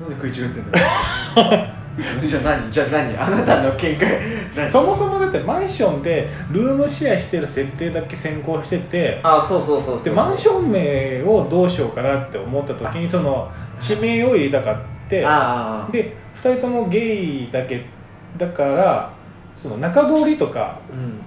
[0.00, 1.68] なんで食い違ってんの？
[2.26, 2.70] じゃあ何？
[2.70, 3.16] じゃあ何？
[3.16, 4.20] あなたの見解。
[4.54, 4.70] 何？
[4.70, 17.84] そもそもだってマンションでルームシェアしてる設定だけ先行しててあそうそうそうそうでマンション名をどうしようかなって思った時にあその地名を入れたかってで2人ともゲイだけ
[18.36, 19.10] だから
[19.54, 20.78] その中通りとか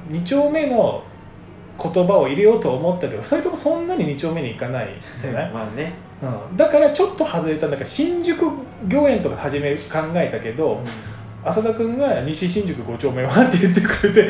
[0.09, 0.15] うん。
[0.15, 1.03] 2丁目の
[1.81, 4.89] 言葉を入れようと思ったけど2人ともそんなに2丁目に行かない
[5.19, 5.93] じゃない、まあね。
[6.21, 8.45] うん、だからちょっと外れたなんか新宿
[8.89, 10.81] 御苑とか初め考えたけど、
[11.43, 14.29] 浅田君が西新宿5丁目はって言ってくれて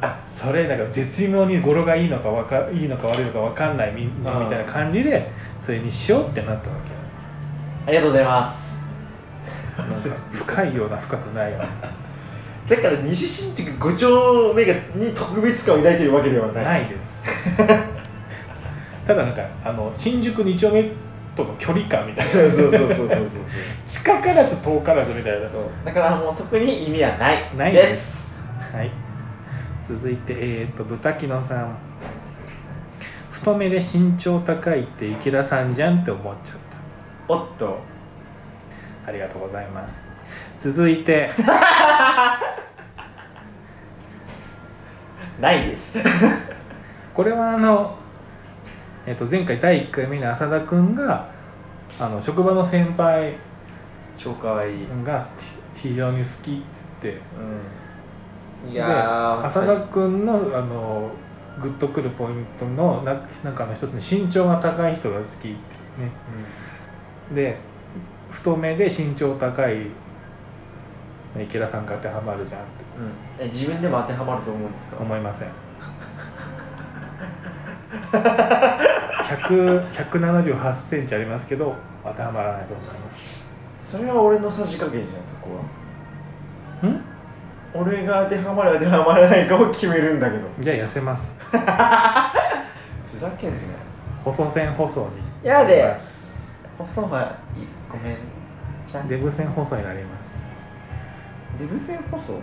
[0.00, 5.30] あそれなんか絶妙に語呂がいいのかわかいいのか悪いのか分かんないみみたいな感じで
[5.64, 6.76] それにしようってなったわ
[7.86, 8.70] ありがとうございます。
[10.32, 11.68] 深いような深くないような
[12.70, 16.64] だから西新宿5丁目がに特別感を抱いているわけではない。
[16.64, 17.26] ないです。
[19.06, 20.84] ただなんかあの新宿2丁目
[21.34, 22.30] との距離感みたいな。
[22.30, 23.28] そうそうそうそうそうそう
[23.88, 25.48] 近からず遠からずみたいな。
[25.48, 25.62] そう。
[25.84, 27.50] だからもう特に意味はない。
[27.56, 28.40] ないでです。
[28.72, 28.90] はい。
[29.88, 31.76] 続いてえっ、と豚キノさん。
[33.32, 36.56] 太めで身長高いって池田さんじゃんって思っちゃっ
[37.26, 37.80] おっと。
[39.04, 40.08] たありがとうございます。
[40.60, 41.30] 続いて
[45.40, 45.98] ないです。
[47.14, 47.96] これはあの、
[49.06, 51.26] えっと前回第1回目の浅田君が
[51.98, 53.34] あの職場の先輩
[54.16, 55.20] 超かわいい、が
[55.74, 57.18] 非常に好きっつって。
[58.66, 61.10] うん、いやー浅田君のあの
[61.60, 65.56] グッとくるポイントのな中の一つに身長が高い人が好きっていうね
[67.34, 67.56] で
[68.30, 69.86] 太めで身長高い
[71.38, 72.84] 池田さんが当てはまるじゃんって。
[72.98, 74.98] うん、え自分でも当てはまると思うんですか？
[75.00, 75.48] 思いません。
[78.12, 81.74] 100 178センチありますけど
[82.04, 82.92] 当てはまらないと思いま
[83.80, 83.90] す。
[83.92, 85.48] それは俺のさじ加減じゃんそこ
[86.82, 86.88] は。
[86.88, 87.02] ん？
[87.72, 90.46] 俺が当てはまる当てはまらないかを決めるんだけど。
[90.60, 91.34] じゃあ痩せます。
[91.40, 93.62] ふざけんなよ。
[94.24, 95.08] 細線細に。
[95.48, 95.96] やで
[96.76, 97.26] 細はい
[97.90, 98.16] ごめん。
[98.86, 99.04] じゃあ。
[99.04, 100.34] デブ線細になります。
[101.58, 102.34] デブ線細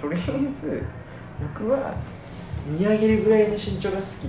[0.00, 0.82] とりあえず
[1.56, 1.94] 僕は
[2.66, 4.28] 見上げるぐらいの身長が好き。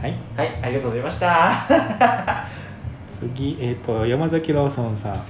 [0.00, 0.14] はい。
[0.36, 1.52] はいありがとうございました。
[3.18, 5.22] 次、えー、と山崎ローソンさん、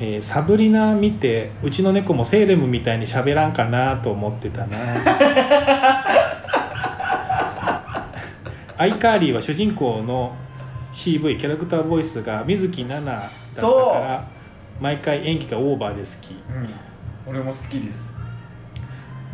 [0.00, 4.78] えーサブリナ見てうちの猫もセーレムみたいに喋らんかなと思ってたな。
[8.78, 10.34] アイカーリーは主人公の
[10.92, 14.28] CV キャラクターボイスが水樹奈々だったから
[14.82, 16.32] 毎回演技がオーバーで好き。
[16.32, 16.68] うん。
[17.24, 18.12] 俺も好きです。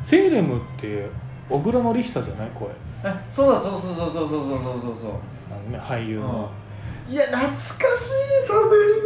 [0.03, 1.09] セーレムって
[1.49, 2.51] 小倉のり久じゃない？
[2.51, 2.69] 声。
[3.03, 5.13] あそうだそうそうそうそうそうそうそうそう。
[5.51, 6.51] あの、ね、俳優の、
[7.09, 7.79] いや懐かしい
[8.47, 9.03] サブリ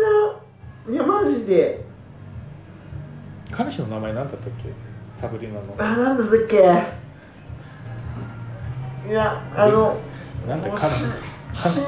[0.90, 0.94] ナ。
[0.94, 1.84] いやマジで。
[3.52, 4.72] 彼氏の名前何だったっけ？
[5.14, 5.60] サブリナの。
[5.78, 6.56] あなんだったっけ？
[9.08, 9.96] いやあの
[10.48, 11.84] なんで彼おしかしん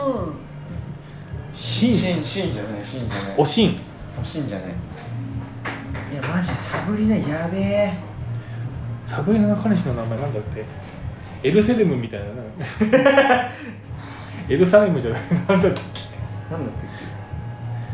[1.53, 1.91] シン。
[1.91, 3.35] しんしんじゃないしんじゃない。
[3.37, 3.81] おしん
[4.25, 4.71] おしんじゃない？
[4.71, 7.93] いやマジサブリナやべえ。
[9.05, 10.65] サブリナの彼氏の名前なんだって。
[11.43, 12.33] エルセレムみたいなな。
[14.49, 15.21] エルサレムじゃない。
[15.31, 15.83] なんだったっなんだったっ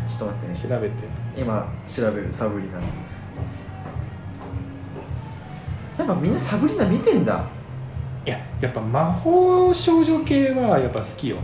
[0.06, 0.08] け？
[0.08, 0.54] ちょっと待ってね。
[0.54, 0.94] け調べて。
[1.36, 2.74] 今調べるサブリナ。
[5.98, 7.44] やっぱみんなサブリナ見てんだ。
[8.24, 11.38] いややっぱ魔法少女系はやっぱ好きよ。
[11.38, 11.42] ね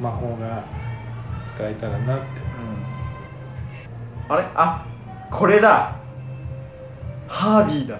[0.00, 0.62] 魔法が
[1.44, 2.24] 使えたらなって
[4.28, 4.44] あれ？
[4.54, 4.84] あ
[5.30, 5.96] これだ。
[7.28, 7.96] ハービーだ。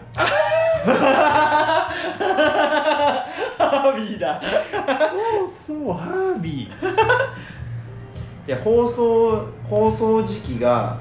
[3.59, 4.41] ハービーだ。
[4.41, 8.47] そうそうハービー。
[8.47, 10.99] で放送放送時期が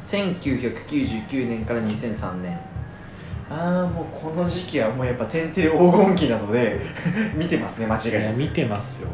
[0.00, 2.58] 1999年から2003年。
[3.50, 6.80] ああもうこの時期はもうやっぱ「天てれ黄金期」なので
[7.36, 8.20] 見てますね間違いなく。
[8.20, 9.08] いや見てますよ。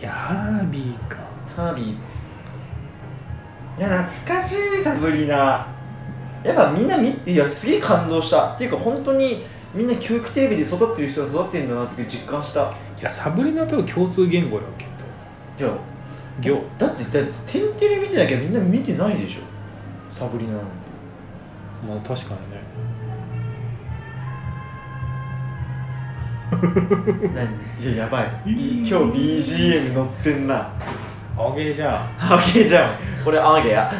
[0.00, 1.16] いやハービーか。
[1.56, 2.25] ハービーです
[3.78, 5.66] いや懐かしいサブリナ。
[6.42, 8.54] やっぱみんな見ていやすげえ感動した。
[8.54, 12.72] っていうか本当にみんな教育テレビで育ってる人が育ってるんだなって実感した。
[12.98, 15.04] いやサブリナと共通言語よきっと
[15.58, 15.72] じゃあ
[16.40, 19.40] 行だってだって天てれ見てなきゃみんな見てないでしょ。
[20.10, 20.66] サブリナなんて。
[21.86, 22.62] もう確かにね。
[27.34, 27.84] 何？
[27.84, 28.30] いややばい。
[28.46, 28.54] 今
[28.86, 30.70] 日 BGM 乗ってんな
[31.38, 32.90] あげじゃんあげじゃん
[33.24, 33.92] これあげや。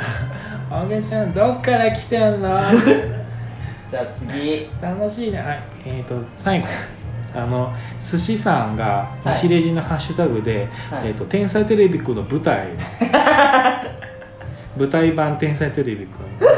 [0.71, 2.49] あげちゃんどっから来てんの？
[3.89, 4.69] じゃあ次。
[4.81, 5.39] 楽しいね。
[5.39, 5.59] はい。
[5.87, 6.67] えー、と最後。
[7.35, 9.35] あの寿司さんがはい。
[9.35, 11.09] 西レジのハッシュタグで、はい。
[11.09, 12.73] えー、と天才テレビくんの舞台の
[14.79, 16.51] 舞台版天才テレビくんの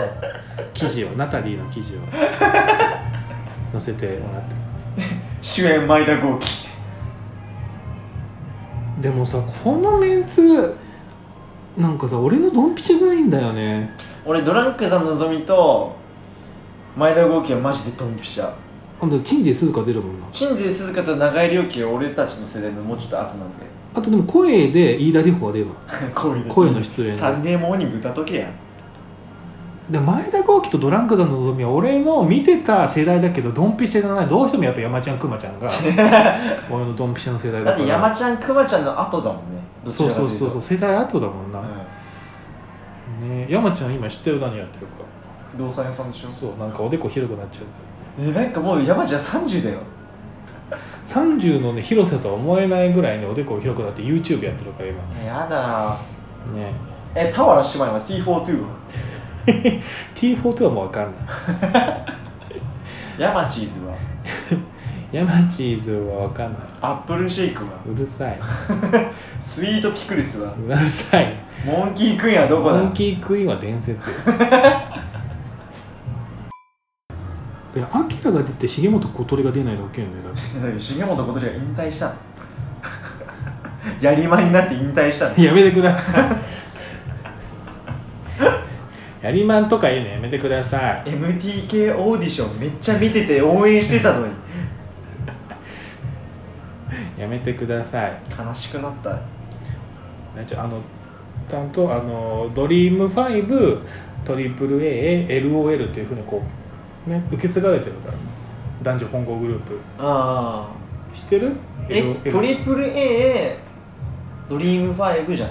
[0.72, 1.98] 記事をナタリーの記事を
[3.72, 4.88] 載せてもらってます。
[5.62, 6.67] 主演前田豪輝
[9.00, 10.76] でもさこのメンツ
[11.76, 13.90] なんかさ俺のドンピシャないんだよね。
[14.26, 15.94] 俺ドランクさんのぞみと
[16.96, 18.52] 前田豪輝はマジでドンピシャ。
[18.98, 20.26] 今度鎮西鈴鹿出るもんな。
[20.32, 23.66] 鎮西鈴鹿と長井亮輝は俺たちの世代のもうちょっと後なんで。
[23.94, 25.74] あとでも声で飯田里穂が出るわ。
[26.48, 27.14] 声の出演。
[27.14, 28.50] サンデーモーニング歌っとけや
[29.90, 34.28] で前田豪輝とドランクザのぞみは俺の見てた世代だけどドンピシャじゃない。
[34.28, 35.70] どうしてもやっぱ山ちゃんくまちゃんが
[36.70, 37.76] 俺のドンピシャの世代だから。
[37.78, 39.40] だって山ちゃんくまちゃんの後だもんね。
[39.84, 40.36] どちそうらかというと。
[40.38, 41.60] そうそうそう世代後だもんな、
[43.22, 43.30] うん。
[43.30, 44.92] ね山ちゃん今知ってる何やってるか。
[45.56, 46.28] 不動産屋さんでしょ？
[46.28, 47.64] そうなんかおでこ広くなっちゃう
[48.28, 49.78] えなんかもう山ちゃん30だよ。
[51.06, 55.24] 30のね広さとは思えないぐらいねおでこ広くなって YouTube やってるから今。
[55.24, 55.96] やだ。
[56.54, 56.72] ね。
[57.14, 58.68] え俵姉妹は T42 は？
[60.14, 61.24] T42 はもう分かんない。
[63.22, 63.94] 山チーズは？
[65.10, 66.60] 山チーズは分かんない。
[66.82, 67.70] アップルシェイクは？
[67.90, 68.38] うるさい。
[69.40, 70.52] スイートピクルスは？
[70.52, 71.34] うるさい。
[71.64, 72.82] モンキークイーンはどこだ？
[72.82, 74.16] モンキークイーンは伝説よ。
[77.74, 80.10] でアキラが出て重本小鳥が出ないのウケんね。
[80.24, 80.40] だって。
[80.60, 82.14] だけど重本小鳥が引退したの。
[84.00, 85.42] やりまになって引退したの。
[85.42, 86.30] やめてください
[89.22, 91.10] やりまんとか言うのやめてください。
[91.10, 94.32] MTK オーディションめっちゃ見てて応援してたのに。
[97.18, 98.12] やめてください。
[98.38, 99.10] 悲しくなった。
[100.36, 100.80] なんちゃあの
[101.48, 103.78] ちゃんとあのドリーム5
[104.24, 106.42] トリプル ALOL っていうふうにこ
[107.06, 108.14] うね受け継がれてるから。
[108.80, 109.76] 男女混合グループ。
[109.98, 110.68] あ
[111.12, 111.52] 知ってる？
[111.82, 113.56] あえトリプル A
[114.48, 115.50] ドリーム5じゃん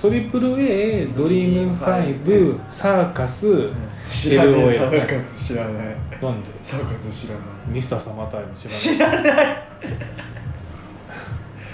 [0.00, 3.68] トリプル A ドリーム5サーカス
[4.06, 5.74] 知らねえ LOL サーカス知らない。
[5.74, 6.48] なんで？
[6.62, 7.44] サーカス知らない。
[7.68, 9.24] ミスターサマータイム知知らない。
[9.24, 9.56] らない。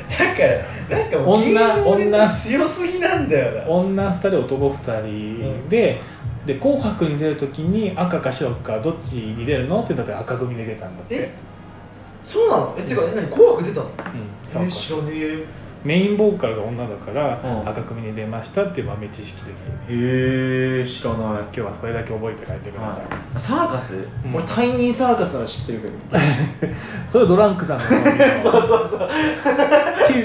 [0.08, 0.42] だか
[0.90, 2.30] らなんかもう女女。
[2.30, 3.70] 強すぎなんだよな。
[3.70, 6.00] 女2人男2人で、
[6.46, 11.14] で「紅白」に出る時に赤か白かどっちに出るのって言ったら赤組で出たんだって。
[11.14, 11.32] え？
[12.24, 12.74] そうなの？
[12.76, 13.28] えてか何？
[13.28, 13.86] 紅白出たの？
[13.86, 13.92] うん、
[14.42, 15.44] サーカス知らねえ
[15.86, 17.68] メインボーカルが女だから、うん。
[17.68, 19.68] 赤組に出ましたっていう豆知識です。
[19.68, 21.42] へえ知らない。
[21.42, 23.02] 今日はこれだけ覚えて帰ってください、
[23.38, 24.34] サーカス、うん。
[24.34, 25.92] 俺タイニーサーカスなら知ってるけど。
[27.06, 27.84] それドランクさんの
[28.42, 29.10] そうそうそう。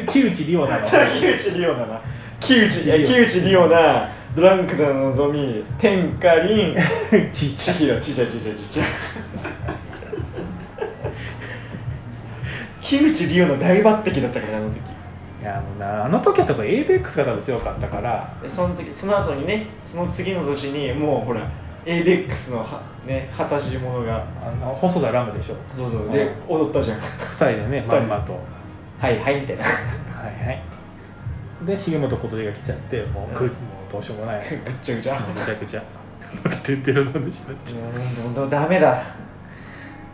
[0.08, 2.02] 木木内リオなの木内リオだな。
[2.40, 5.64] 木内リオなドランクさんのぞみ。
[5.78, 6.76] 天下凛
[7.32, 8.84] ちっちひろちちゃちちゃちちゃ
[12.82, 14.91] 木内リオの大抜擢だったからあの時
[15.42, 18.32] いやあのなあの時は多分 ABEX が多分強かったから。
[18.42, 21.50] でその時その後にねその次の年にもうほら
[21.84, 24.24] ABEX のはね二十歳者が。
[24.40, 25.56] あの細田ラムでしょ。
[25.72, 26.10] そうそう。
[26.10, 27.00] で踊ったじゃん。
[27.00, 27.96] 2人でね二人。
[27.96, 28.40] まんまと。
[29.00, 29.64] はいはいみたいな。
[29.64, 30.64] はいはい。
[31.66, 33.50] で重本小鳥が来ちゃってもう,、くうん。
[33.50, 33.54] も
[33.90, 34.42] うどうしようもない。
[34.42, 35.16] め ぐっちゃぐちゃ。
[35.16, 35.84] ちゃくちゃ。
[36.44, 39.02] またてってるのでしたうんどんどんダメだ。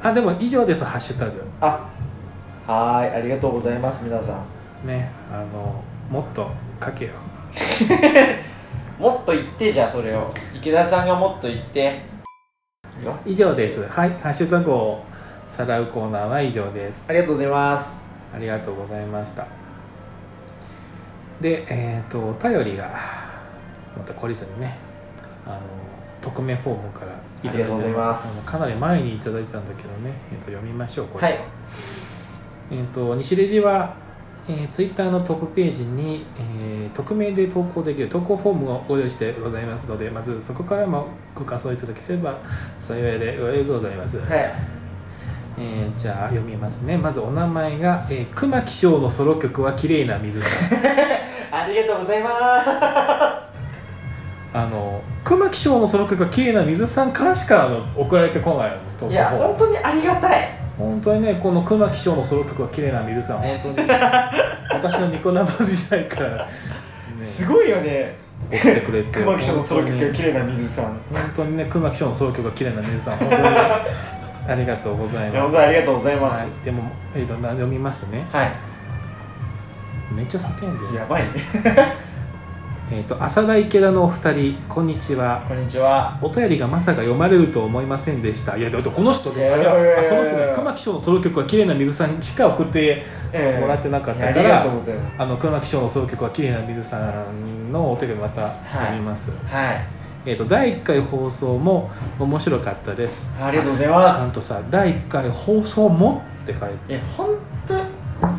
[0.02, 1.44] あでも以上ですハッシュタグ。
[1.60, 1.90] あ
[2.66, 6.50] はーいありがとうございます皆さんねあのもっと
[6.84, 7.12] 書けよ。
[9.00, 10.34] もっと言ってじゃあそれを。
[10.54, 12.02] 池田さんがもっと言って。
[13.04, 13.18] よ。
[13.26, 13.88] 以上です。
[13.88, 15.04] はいハッシュタグを
[15.48, 17.06] さらうコーナーは以上です。
[17.10, 17.92] ありがとうございます。
[18.34, 19.46] ありがとうございました。
[21.42, 22.90] でえっ、とお便りが
[23.96, 24.78] また懲りずにね
[25.46, 25.60] あの
[26.22, 27.12] 匿名フォームから
[27.44, 28.46] いただいてありがとうございます。
[28.46, 31.40] かなり前にいただいたんだけどね、えー、と読みましょうこれ、はい。
[32.72, 33.96] えっ、と西レジは、
[34.50, 42.40] えー、ツイッターのトップページに、えー匿名で投稿できる投稿フォームをご用意してございますのでまずそこからもご感想いただければ
[42.80, 43.38] 幸いで
[43.68, 44.28] ございます、はい。
[45.60, 46.98] えーじゃあ読みますね。
[46.98, 50.48] まずお名前が、えー、熊木翔のソロ曲は綺麗な水さ。
[50.48, 50.52] ん
[51.52, 52.30] ありがとうございま
[53.44, 53.48] す。
[54.54, 63.90] あの熊木翔のソロ曲は綺麗な水さんからしかあの送られてこないいや本当にありがたい本当にねこの熊木翔のソロ曲は綺麗な水さん本当に。
[64.70, 66.46] 私のニコ生時代から、ね、
[67.20, 68.16] すごいよね。
[68.52, 69.20] 送ってくれて。
[69.20, 71.00] 熊木賞のソロ曲が本綺麗な水さん。
[71.36, 73.44] 当にね熊木翔のソロ曲が綺麗な水さん本当に。
[74.48, 75.58] ありがとうございます。
[75.58, 76.40] ありがとうございます。
[76.40, 76.84] はい、でも、
[77.16, 78.26] えー、とな読みますね。
[78.32, 78.52] はい。
[80.14, 80.96] めっちゃ叫んでる。
[80.96, 82.07] やばいね
[82.90, 85.44] えっ、と浅田池田のお二人こんにちは。
[85.46, 86.18] こんにちは。
[86.22, 88.56] お便りがまさか読まれると思いませんでした。
[88.56, 89.58] いやだってこの人ねあ
[90.10, 95.16] この人ね熊木賞のソロ曲は綺麗な水さんしか送ってえもらってなかったから、がとうございます。
[95.18, 99.86] あの熊木賞のソロ曲は綺麗な水さんのお手紙また読みます、はい。
[100.26, 103.30] えー、と第1回放送も面白かったです。
[103.38, 104.22] ありがとうございちます。
[104.22, 106.76] ゃんとさ第1回放送もって書いて。
[106.88, 107.36] え本
[107.68, 107.82] 当に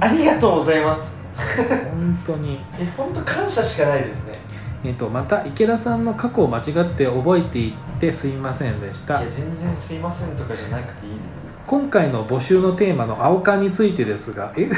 [0.00, 2.60] ありがとうございます本当に。
[2.78, 4.38] え本当感謝しかないですね。
[4.84, 6.64] えー、とまた池田さんの過去を間違っ
[6.94, 9.20] て覚えていってすいませんでした。
[9.20, 11.48] いや全然すいませんとかじゃなくていいです。
[11.66, 14.66] 今回の募集のテーマの青缶についてですがえ？
[14.70, 14.76] だ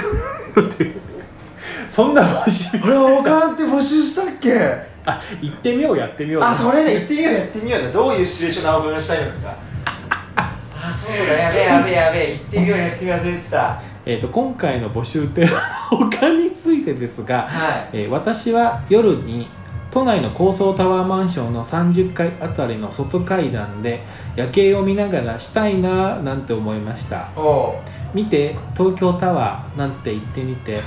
[0.62, 0.92] って。
[1.88, 2.78] そんな募集。
[2.82, 4.58] あれ青缶って募集したっけ？
[5.04, 6.42] あ行ってみようやってみよう。
[6.42, 9.36] あそれで行ってみようやってみようだどういうシチュエーションの青缶がしたいのか。
[9.44, 9.56] が
[10.82, 13.56] あそうだやべえやべえやべえ行ってみようやってみよう忘れてた。
[13.58, 15.59] はえー、と今回の募集テーマ
[15.98, 17.48] の青缶についてですが、
[17.92, 17.98] い。
[17.98, 19.48] えー私は夜に
[19.90, 24.05] 都内の高層タワーマンションの30階あたりの外階段で
[24.36, 27.28] 夜景を見ながらしたいなぁなんて思いました。
[28.14, 30.80] 見て東京タワーなんて言ってみて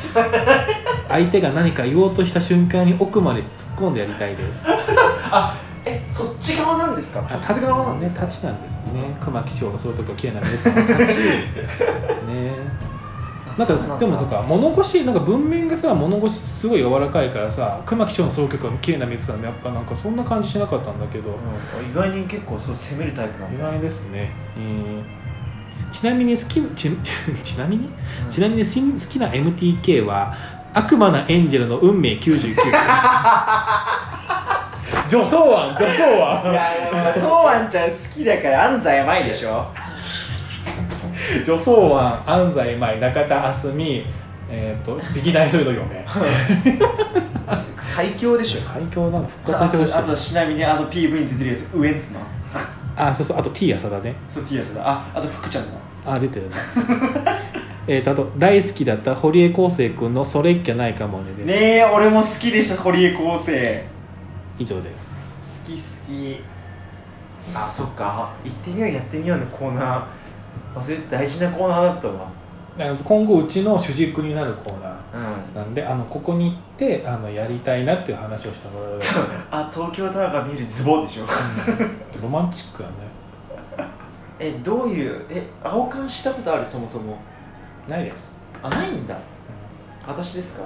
[1.09, 4.67] 相手が何か言おうとした瞬間に奥まで突っ込んでやりたいです。
[5.31, 7.25] あえそっち側なんですか？
[7.29, 8.15] あ立つ側なんです。
[8.15, 8.27] かね。
[8.27, 9.17] 立ちなんですね。
[9.19, 11.17] 熊木賞のそういうとこ綺麗な皆さんの立ち。
[12.31, 12.53] ね
[13.57, 21.35] なんかでもとか物腰なんか文面がさ物腰すごい柔らかいからさ熊木賞の総曲は綺麗な水さんでやっぱなんかそんな感じしなかったんだけど、うん
[21.89, 25.03] 意外に結構そう攻めるタイプなん意だ外ですね、うん
[25.91, 26.89] ちなみに好きち
[27.45, 27.89] ちなみに？
[28.25, 28.31] うん。
[28.31, 28.71] ちなみに好
[29.07, 30.35] きな MTK は
[30.73, 32.55] 悪魔なエンジェルの運命99
[35.07, 39.67] 女装案女装い案やいやそうあんちゃん好きだから安西甘いでしょ
[41.45, 44.05] 女装案安西舞中田あすみ
[44.49, 46.05] えっ、と劇団一人の嫁
[47.95, 48.59] 最強でしょ。
[48.59, 49.27] 最強なの。
[49.27, 49.93] 復あ活してほしい。
[49.93, 52.19] とあとちなみにあの PV に出てるやつウエンツの。
[52.95, 54.15] あそうそうあと T 浅田ね。
[54.27, 55.69] そうティアスだああと福ちゃんの。
[56.05, 56.55] あ出てるね。
[57.87, 63.85] えーとあと大好きだった堀江康生君の「それっきゃないかもね」です、ねえ俺も好きでした堀江康生
[64.57, 65.63] 以上です。
[65.67, 66.43] 好き好き。
[67.53, 68.31] あそっか。
[68.43, 70.03] 行ってみようやってみようのコーナー
[70.75, 72.27] 忘れて大事なコーナーだったわ。
[72.79, 74.93] あの今後うちの主軸になるコーナー
[75.49, 75.55] うん。
[75.55, 78.99] なんであのここに行ってあのやりたいなっていう話をしたもらう
[79.51, 81.25] あ東京タワーが見えるズボンでしょ。
[82.21, 82.95] ロマンチックだね。
[84.39, 86.65] えどういうえ青缶したことある？
[86.65, 87.17] そもそも。
[87.87, 89.15] ないです、あないんだ。
[90.07, 90.63] 私ですか？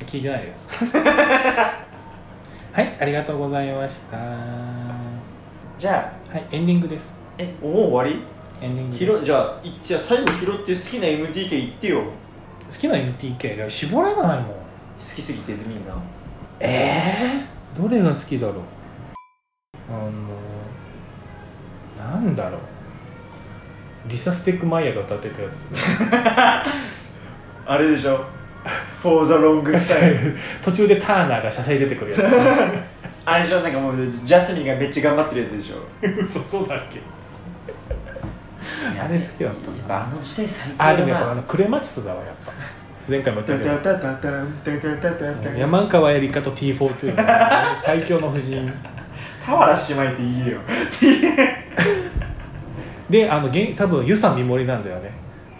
[0.00, 0.68] 聞いてないです。
[2.72, 4.16] はいありがとうございました。
[4.16, 4.24] は
[5.78, 6.36] じゃあ。
[6.38, 7.18] いエンディングです。
[7.38, 8.22] えもう終わり？
[8.62, 12.02] エンディングです拾じゃあいじゃあ最後拾って好きな MTK 言ってよ。
[12.68, 14.46] 好きな MTK が絞れないもん。
[14.46, 14.54] 好
[14.98, 15.94] きすぎてみんな。
[16.60, 18.56] えー、どれが好きだろう？
[19.90, 19.92] あ
[22.06, 22.60] のなんだろう。
[24.08, 25.54] リサ・ステック・マイヤーが歌ってたやつ。
[27.66, 28.24] あれでしょ。
[29.02, 32.18] For the long style 途中でターナーがしゃしゃり出てくるや
[33.24, 33.60] あれでしょ。
[33.60, 35.76] なんかもうジャスミンがめっちゃ頑張ってるやつでしょ。
[36.00, 37.00] つ嘘そうだっけ
[39.00, 39.76] あれ好きだったな。
[39.76, 42.52] やっぱあの時代最高だあでもやっぱあなのクレマチスだわやっぱ。
[43.08, 45.58] 前回も言ったけど。
[45.58, 48.72] 山川エリカと T42 の最強の夫人
[49.44, 50.60] 俵姉妹って言えよ
[53.10, 55.12] であのげん多分ユサミモリなんだよね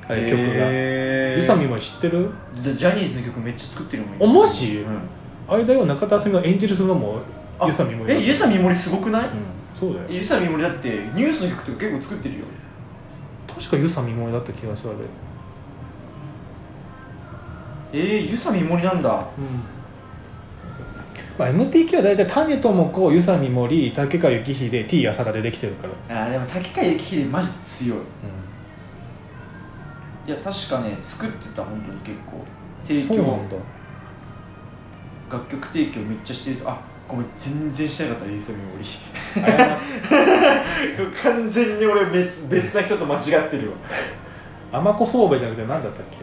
[0.09, 2.31] あれ曲が、へーユサミモリ知ってる
[2.63, 5.01] ジジャニーズの曲めっちゃ作ってるもんあマジうん
[5.49, 7.21] あれだよ中田さんが演じるするのも
[7.59, 9.45] あユサミモリえユサミモリすごくないうん
[9.79, 12.45] そうだよユサミモリだってニュースの曲とか結構作ってるよ
[13.63, 14.93] 確かユサミモリだった気がするあ
[17.93, 18.01] れ。
[18.01, 19.29] えー、ユサミモリなんだ。
[19.39, 19.63] うん。
[21.39, 27.99] まあ、MTK は大体種智子ユサミモリ竹川幸秀 T 浅田でできてるから、あーでも竹川幸秀マジで強い。
[27.99, 28.05] うん。
[30.27, 32.45] いや確かね作ってた本当に結構。
[32.83, 33.39] 提供。
[35.31, 36.69] 楽曲提供めっちゃしてると。
[36.69, 38.99] あごめん全然してなかったユサミモリ謝
[41.23, 43.77] 完全に俺別別な人と間違ってるわ。
[44.73, 46.17] 甘子宗兵衛じゃなくて何だったっけ？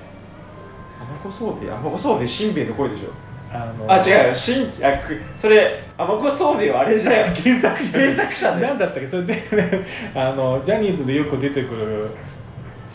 [0.99, 3.09] 甘子宗兵衛甘子宗兵衛しんべヱの声でしょ。
[3.51, 4.33] あのあ違うよ。
[4.33, 7.35] しんあくそれ甘子宗兵衛はあれじゃん。
[7.35, 9.07] 原作者原作者だよ何だったっけ？
[9.07, 12.38] それで、ね、あのジャニーズでよく出てくるし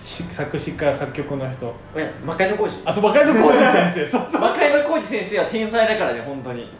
[0.07, 1.75] 作詞家作曲の人。
[1.97, 2.75] え魔界の工事。
[2.85, 4.07] あそう若いの浩二先生。
[4.07, 6.71] そうそう魔界の工事先生は天才だからね本当に。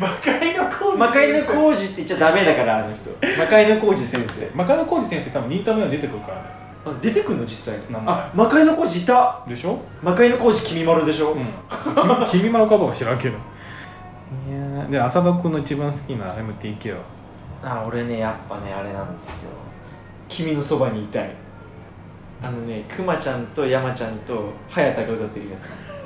[0.00, 3.08] 魔界の浩魔界の工事って言っちゃダメだからあの人。
[3.38, 4.50] 魔界の工事先生。
[4.52, 6.42] 魔界の浩二先生多分新田目に出てくるからね。
[6.84, 7.92] あ出てくんの実際に。
[7.92, 8.14] 名前。
[8.14, 9.40] あ魔界の工事いた。
[9.46, 9.78] でしょ？
[10.02, 11.46] 魔界の工事君丸でしょ、うん。
[12.28, 13.36] 君 君丸かどうか知らんけど。
[14.48, 16.98] いやねで浅田君の一番好きな MTK は？
[17.64, 19.50] あ俺ねやっぱねあれなんですよ。
[20.28, 21.30] 君のそばにいたい
[22.42, 25.56] あのねくまちゃんと山ちゃんと早田が歌ってるや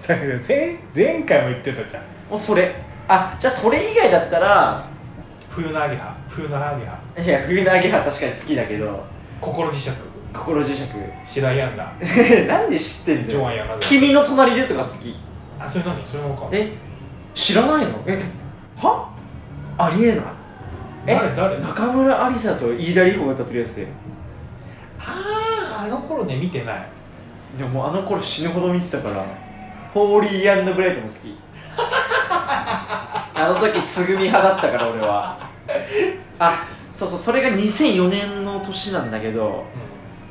[0.01, 0.07] つ。
[0.07, 0.14] さ
[0.49, 2.03] 前前回も言ってたじゃん。
[2.30, 2.74] もうそれ。
[3.09, 4.84] あじゃあそれ以外だったら
[5.51, 6.14] 冬のアゲハ。
[6.28, 6.99] 冬のアゲハ。
[7.20, 9.05] いや冬のアゲハ確かに好きだけど。
[9.41, 9.91] 心磁石。
[10.32, 10.89] 心磁石。
[11.24, 11.84] 白井アンダ
[12.49, 13.39] なんで知ってんだよ。
[13.41, 15.16] ジョアン山田君の隣でとか好き。
[15.59, 16.05] あそれ何？
[16.05, 16.49] それもか。
[16.53, 16.72] え
[17.34, 17.93] 知らないの？
[18.07, 18.20] え
[18.76, 19.09] は？
[19.78, 20.18] ありえない。
[21.07, 21.34] え誰？
[21.34, 23.87] 誰中村ありさと飯田里穂が歌ってるやつで。
[24.99, 25.45] ああ
[25.79, 26.89] あの頃ね見てない。
[27.57, 29.24] でももうあの頃死ぬほど見てたから
[29.93, 31.37] ホーリーブライトも好き。
[31.79, 35.39] あの時つぐみ派だったから俺は。
[36.39, 39.64] あそうそうそれが2004年の年なんだけど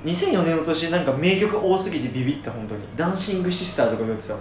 [0.04, 2.82] 2004年の年なんか名曲多すぎてビビった本当に。
[2.96, 4.39] ダンシングシスターとか歌ってたの。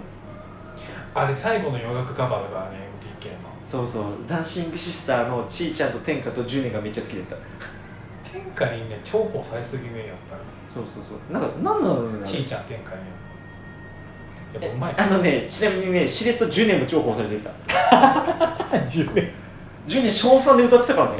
[1.15, 2.77] あれ最後の洋楽カバーだからね
[3.21, 3.49] MTK の。
[3.63, 4.03] そうそう。
[4.27, 7.35] ダンシングシスターのちーちゃんと天下とジュネがめっちゃ好きだった
[8.55, 10.37] 天下にね重宝されすぎねやっぱ
[10.71, 11.33] そうそうそう。
[11.33, 13.01] なんかなんだろうねりちいちゃん天下に
[14.53, 14.95] やっぱえうまい。
[14.97, 17.51] あのねちなみにねしれっとジュネも重宝されてた。
[18.85, 19.31] 10年。
[19.85, 21.17] ジュネ小3で歌ってたからね。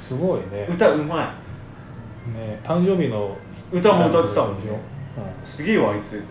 [0.00, 0.66] すごいね。
[0.68, 1.34] 歌うま
[2.34, 3.36] ね誕生日の
[3.72, 4.62] い歌も歌ってたもんね。
[4.70, 5.46] うん。
[5.46, 6.22] すげえわあいつ。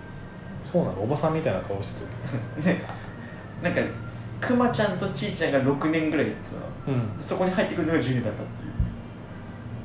[0.71, 1.99] そうなのおばさんみたいな顔して
[2.63, 2.81] たね
[3.61, 3.81] なんか
[4.39, 6.49] くまちゃんとちーちゃんが6年ぐらいやって
[6.85, 7.09] たうん。
[7.19, 8.51] そこに入ってくるのがジュネだったって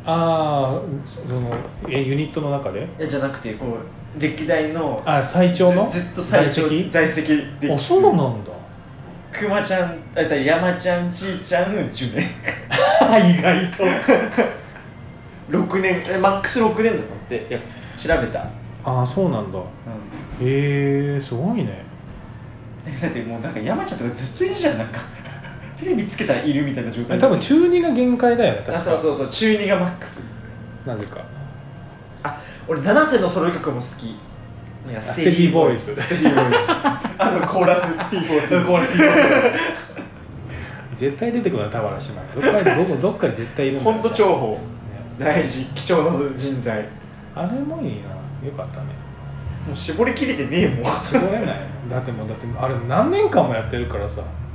[0.07, 0.81] ああ
[1.29, 1.55] その
[1.89, 2.87] えユニットの中で？
[2.99, 3.77] いやじゃなくてこ
[4.17, 5.91] う歴代のあ最長の？
[5.91, 6.91] ずずっと最長在籍？
[6.91, 8.53] 在籍歴あそうなんだ。
[9.33, 12.23] くまちゃんあいた山ちゃんちーちゃんジュネ
[13.37, 13.85] 意外と。
[15.51, 16.95] 6年えマックス6年だっ
[17.29, 17.59] たっていや
[17.97, 18.41] 調べた、
[18.85, 19.59] ああそうなんだ。
[19.59, 19.63] う
[20.41, 21.85] へえすごいね。
[22.89, 25.01] ん、だってもうなんか山ちゃんとかずっといるじゃんなんか
[25.79, 27.19] テレビつけたらいるみたいな状態。
[27.19, 29.29] 多分中2が限界だよね確かあそうそうそう。
[29.29, 30.21] 中2がマックス。
[30.87, 31.25] なぜか。
[32.69, 34.17] 俺七瀬のソロ曲も好き。
[34.87, 35.95] なんかステディボーイズ。
[35.95, 36.59] ステディボーイズ。
[37.19, 38.87] あのコーラス T4 これ
[40.97, 42.05] 絶対出てくるな田原姉
[42.41, 42.41] 妹。
[42.41, 43.97] どっかでどこどっかで絶対いるんだよ。
[43.97, 44.51] 本当重宝。
[44.53, 44.59] ね。
[45.19, 45.65] 大事。
[45.75, 46.89] 貴重な人材。
[47.35, 48.49] あれもいいな。
[48.49, 48.87] よかったね。
[49.67, 50.85] もう絞りきれてねえもん。
[51.05, 51.61] 絞れない。
[51.91, 54.23] だってもうだってあれ何年間もやってるからさ。
[54.23, 54.46] あ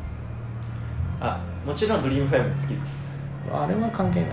[1.66, 3.16] もちろんドリームファイブも好きです。
[3.52, 4.30] あれは関係ない。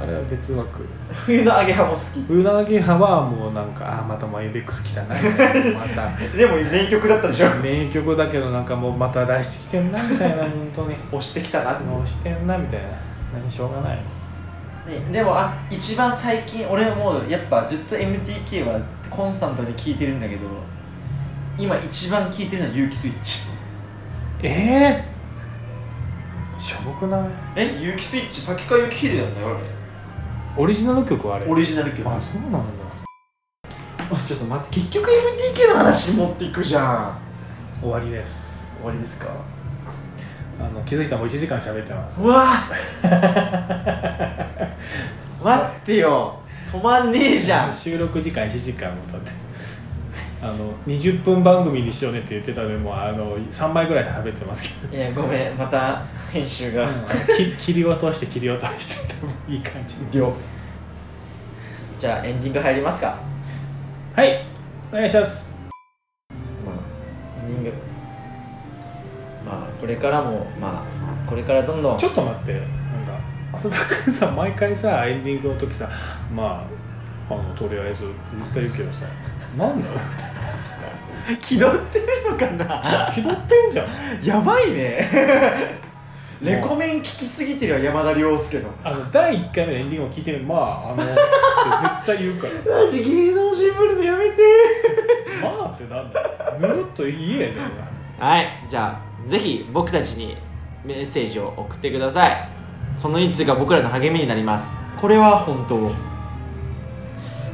[0.00, 0.84] あれは別枠。
[1.10, 2.32] 冬のアゲハも好き。
[2.32, 5.14] うなぎ派はもうなんかあまたマイベックス来たな。
[5.14, 5.20] ま
[5.88, 6.10] た。
[6.36, 7.50] でも名曲だったでしょ。
[7.62, 10.94] 名曲だけどなんかもうまた出してきてんなみたいな本当に。
[11.08, 11.72] 押してきたな。
[11.72, 12.88] ってもうしてんなみたいな。
[13.34, 13.96] 何しょうがない。
[13.96, 20.42] ね、でもあ一番最近俺はもうやっぱずっと MTK はコンスタントに聴いてるんだけど
[21.56, 23.58] 今一番聴いてるのは結城スイッチ。
[24.42, 25.11] ええ
[26.62, 27.30] しょぼくない？
[27.56, 29.56] え結城スイッチ滝川幸秀なんだよ
[30.56, 31.44] オリジナル曲はあれ？
[31.44, 32.08] あれオリジナル曲。
[32.08, 32.58] あそうなんだ。
[34.26, 37.18] ちょっと待って結局 MTK の話持っていくじゃん。
[37.80, 38.72] 終わりです。
[38.78, 39.26] 終わりですか？
[40.60, 42.20] あの気づいたらもう1時間喋ってます。
[42.20, 42.46] うわ。
[45.42, 46.38] 待ってよ。
[46.70, 47.74] 止まんねえじゃん。
[47.74, 49.32] 収録時間1時間も経って
[50.42, 54.96] あの20分番組にしようねって言ってたのでもうあの3倍ぐらい喋ってますけど。
[54.96, 56.88] いやごめんまた編集が。
[57.36, 59.96] き 切り落として切り落として多分いい感じ
[61.98, 63.16] じゃあエンディング入りますか？
[64.16, 64.44] はい
[64.92, 65.52] お願いします。
[66.66, 66.74] まあ
[67.48, 67.72] エンディング。
[69.46, 71.98] まあこれからもまあこれからどんどん。
[71.98, 72.66] ちょっと待ってなんか
[73.52, 75.88] 浅田君さ毎回さエンディングの時さ
[76.34, 76.64] ま
[77.30, 79.06] ああのとりあえず絶対言うけどさ
[79.56, 79.88] なんだ？
[81.40, 83.12] 気取ってるのかな？
[83.14, 84.24] 気取ってんじゃん。
[84.24, 85.08] やばいね。
[86.42, 88.70] レコメン聞きすぎてるわ山田涼介の。
[88.82, 91.08] あの第1回目のエンディングを聞いてみまああの絶
[92.06, 92.52] 対言うから。
[92.82, 94.42] マジ芸能人ぶるのやめて。
[95.40, 96.30] まあってなんだよ。
[96.58, 97.54] ぬるっと言えね
[98.18, 100.36] はいじゃあぜひ僕たちに
[100.84, 102.48] メッセージを送ってください。
[102.98, 104.68] その一通が僕らの励みになります。
[105.00, 106.12] これは本当。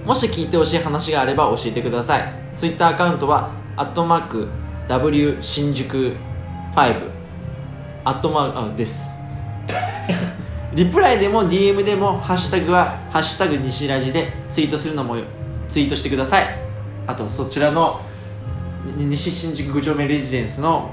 [0.09, 4.49] もし聞いてほしい話があれば教えてください Twitter アカウントはアットマーク
[4.89, 6.17] W 新宿
[6.75, 6.97] 5
[8.05, 9.17] アットマークあです。
[10.75, 15.15] リプライでも DM でもハッシュタグは「ハッシュタグ西ラジ」でツイートするのも
[15.69, 16.59] ツイートしてください。
[17.07, 18.01] あとそちらの
[18.97, 20.91] に西新宿5丁目レジデンスの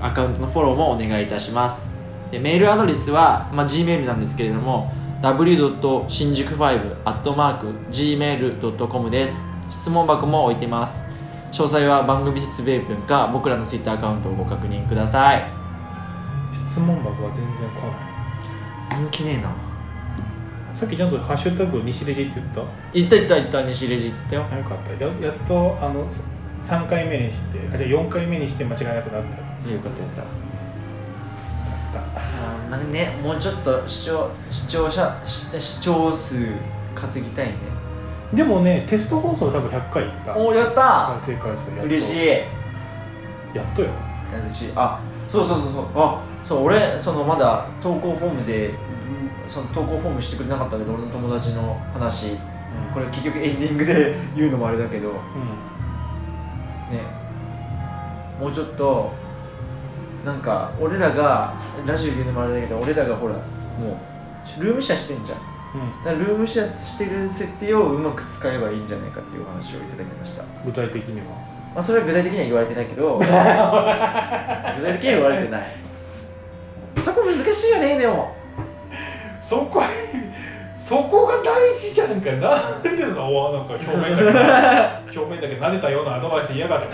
[0.00, 1.88] アカウントのフォローもお願いいたします。
[2.30, 5.72] でメールアドレスは、まあ、Gmail なんですけれども w.
[6.06, 11.00] 新宿 5-gmail.com です質問箱も置いてます。
[11.50, 15.44] 詳細は番組説明文か僕らの Twitter アカウントをご確認ください。
[16.70, 17.72] 質問箱は全然来
[18.94, 19.02] ない。
[19.02, 19.50] 人気ねえな。
[20.74, 22.62] さっきちゃんと「ハッシュタグ西レジ」って言った？
[22.92, 24.46] 言った言った言った西レジって言ったよ。
[24.52, 25.04] あよかった。
[25.04, 26.30] ややっとあのす
[26.62, 29.22] 3回目にしてあじゃあ4回目にして間違いなくなっ
[29.64, 29.70] た。
[29.70, 30.22] よかったやった。
[30.22, 30.26] や
[32.02, 32.18] った。
[32.18, 36.46] あーなんかねもうちょっと視聴視聴者視視聴数
[36.94, 37.52] 稼ぎたいね
[38.34, 40.36] でもねテスト放送多分100回いった。
[40.36, 41.18] おおやった。
[41.20, 41.84] 再生回数やっと。
[41.86, 42.28] 嬉しい。
[43.56, 43.88] やっとよ
[44.44, 44.72] 嬉しい。
[44.74, 45.86] あそうそうそうそう。
[45.94, 48.74] あそう俺そのまだ投稿フォームでうん
[49.46, 52.36] その投稿フォームしてくれなかったけど俺の友達の話。
[52.94, 55.10] これ結局エンディングで言うのもあれだけど。
[55.10, 55.16] ね。
[58.40, 59.12] もうちょっと
[60.24, 61.54] なんか俺らが
[61.86, 63.40] ラジオ言うのもあれだけど俺らがほらも
[64.58, 65.44] うルームシェアしてんじゃんうん
[66.04, 70.44] だからルームシェアしてる設定をうまく使えばいいんじゃないかっていうお話をいただきました。
[70.64, 71.26] 具体的には？
[71.74, 73.18] まあそれは具体的には言われてないけど。
[73.18, 73.32] 具体
[74.98, 75.62] 的には言われてない。
[77.02, 78.34] そこ難しいよねでも。
[79.40, 79.82] そこ
[80.76, 82.30] そこが大事じゃんか。
[82.32, 86.88] なんでだおなんか表面だけ 表面だけ撫でたようなアドバイス嫌がって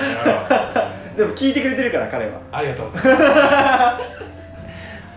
[1.16, 2.32] でも聞いてくれてるから彼は。
[2.52, 3.20] ありがとうございま
[4.24, 4.27] す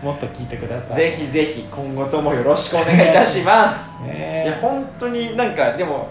[0.02, 0.96] もっと聞いてください。
[0.96, 4.02] ぜひぜひ今後ともよろしくお願いいたします。
[4.02, 6.08] ねいや本当になんかでも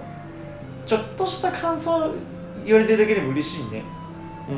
[0.86, 2.10] ちょっとした感想
[2.66, 3.84] 言われるだけでも嬉しいね。
[4.50, 4.54] う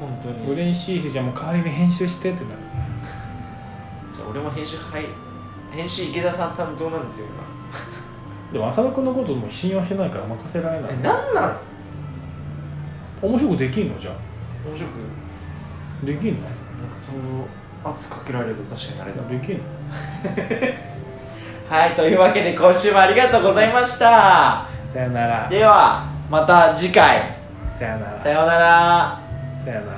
[0.00, 2.56] 本当ん嬉しいしじゃあもう代わりに編集してってなる。
[4.14, 5.06] じゃあ俺も編集はい
[5.72, 7.26] 編集池田さん担当なんですよ
[8.52, 10.90] でも浅田君のことも信用してないから任せられない。
[10.92, 11.40] 今えなんな
[13.22, 13.28] の？
[13.28, 13.98] 面白くできんの？
[13.98, 14.14] じゃあ。
[14.68, 16.06] 面白く。
[16.06, 16.42] できんの？
[16.42, 17.16] なんかそう
[17.88, 19.64] 圧かけられると確かにあれだできんの？
[21.76, 24.66] はいというわけで今週もありがとうございました。
[24.92, 25.48] さよなら。
[25.48, 27.22] ではまた次回。
[27.78, 28.18] さよなら。
[28.18, 29.20] さようなら。
[29.64, 29.95] さよなら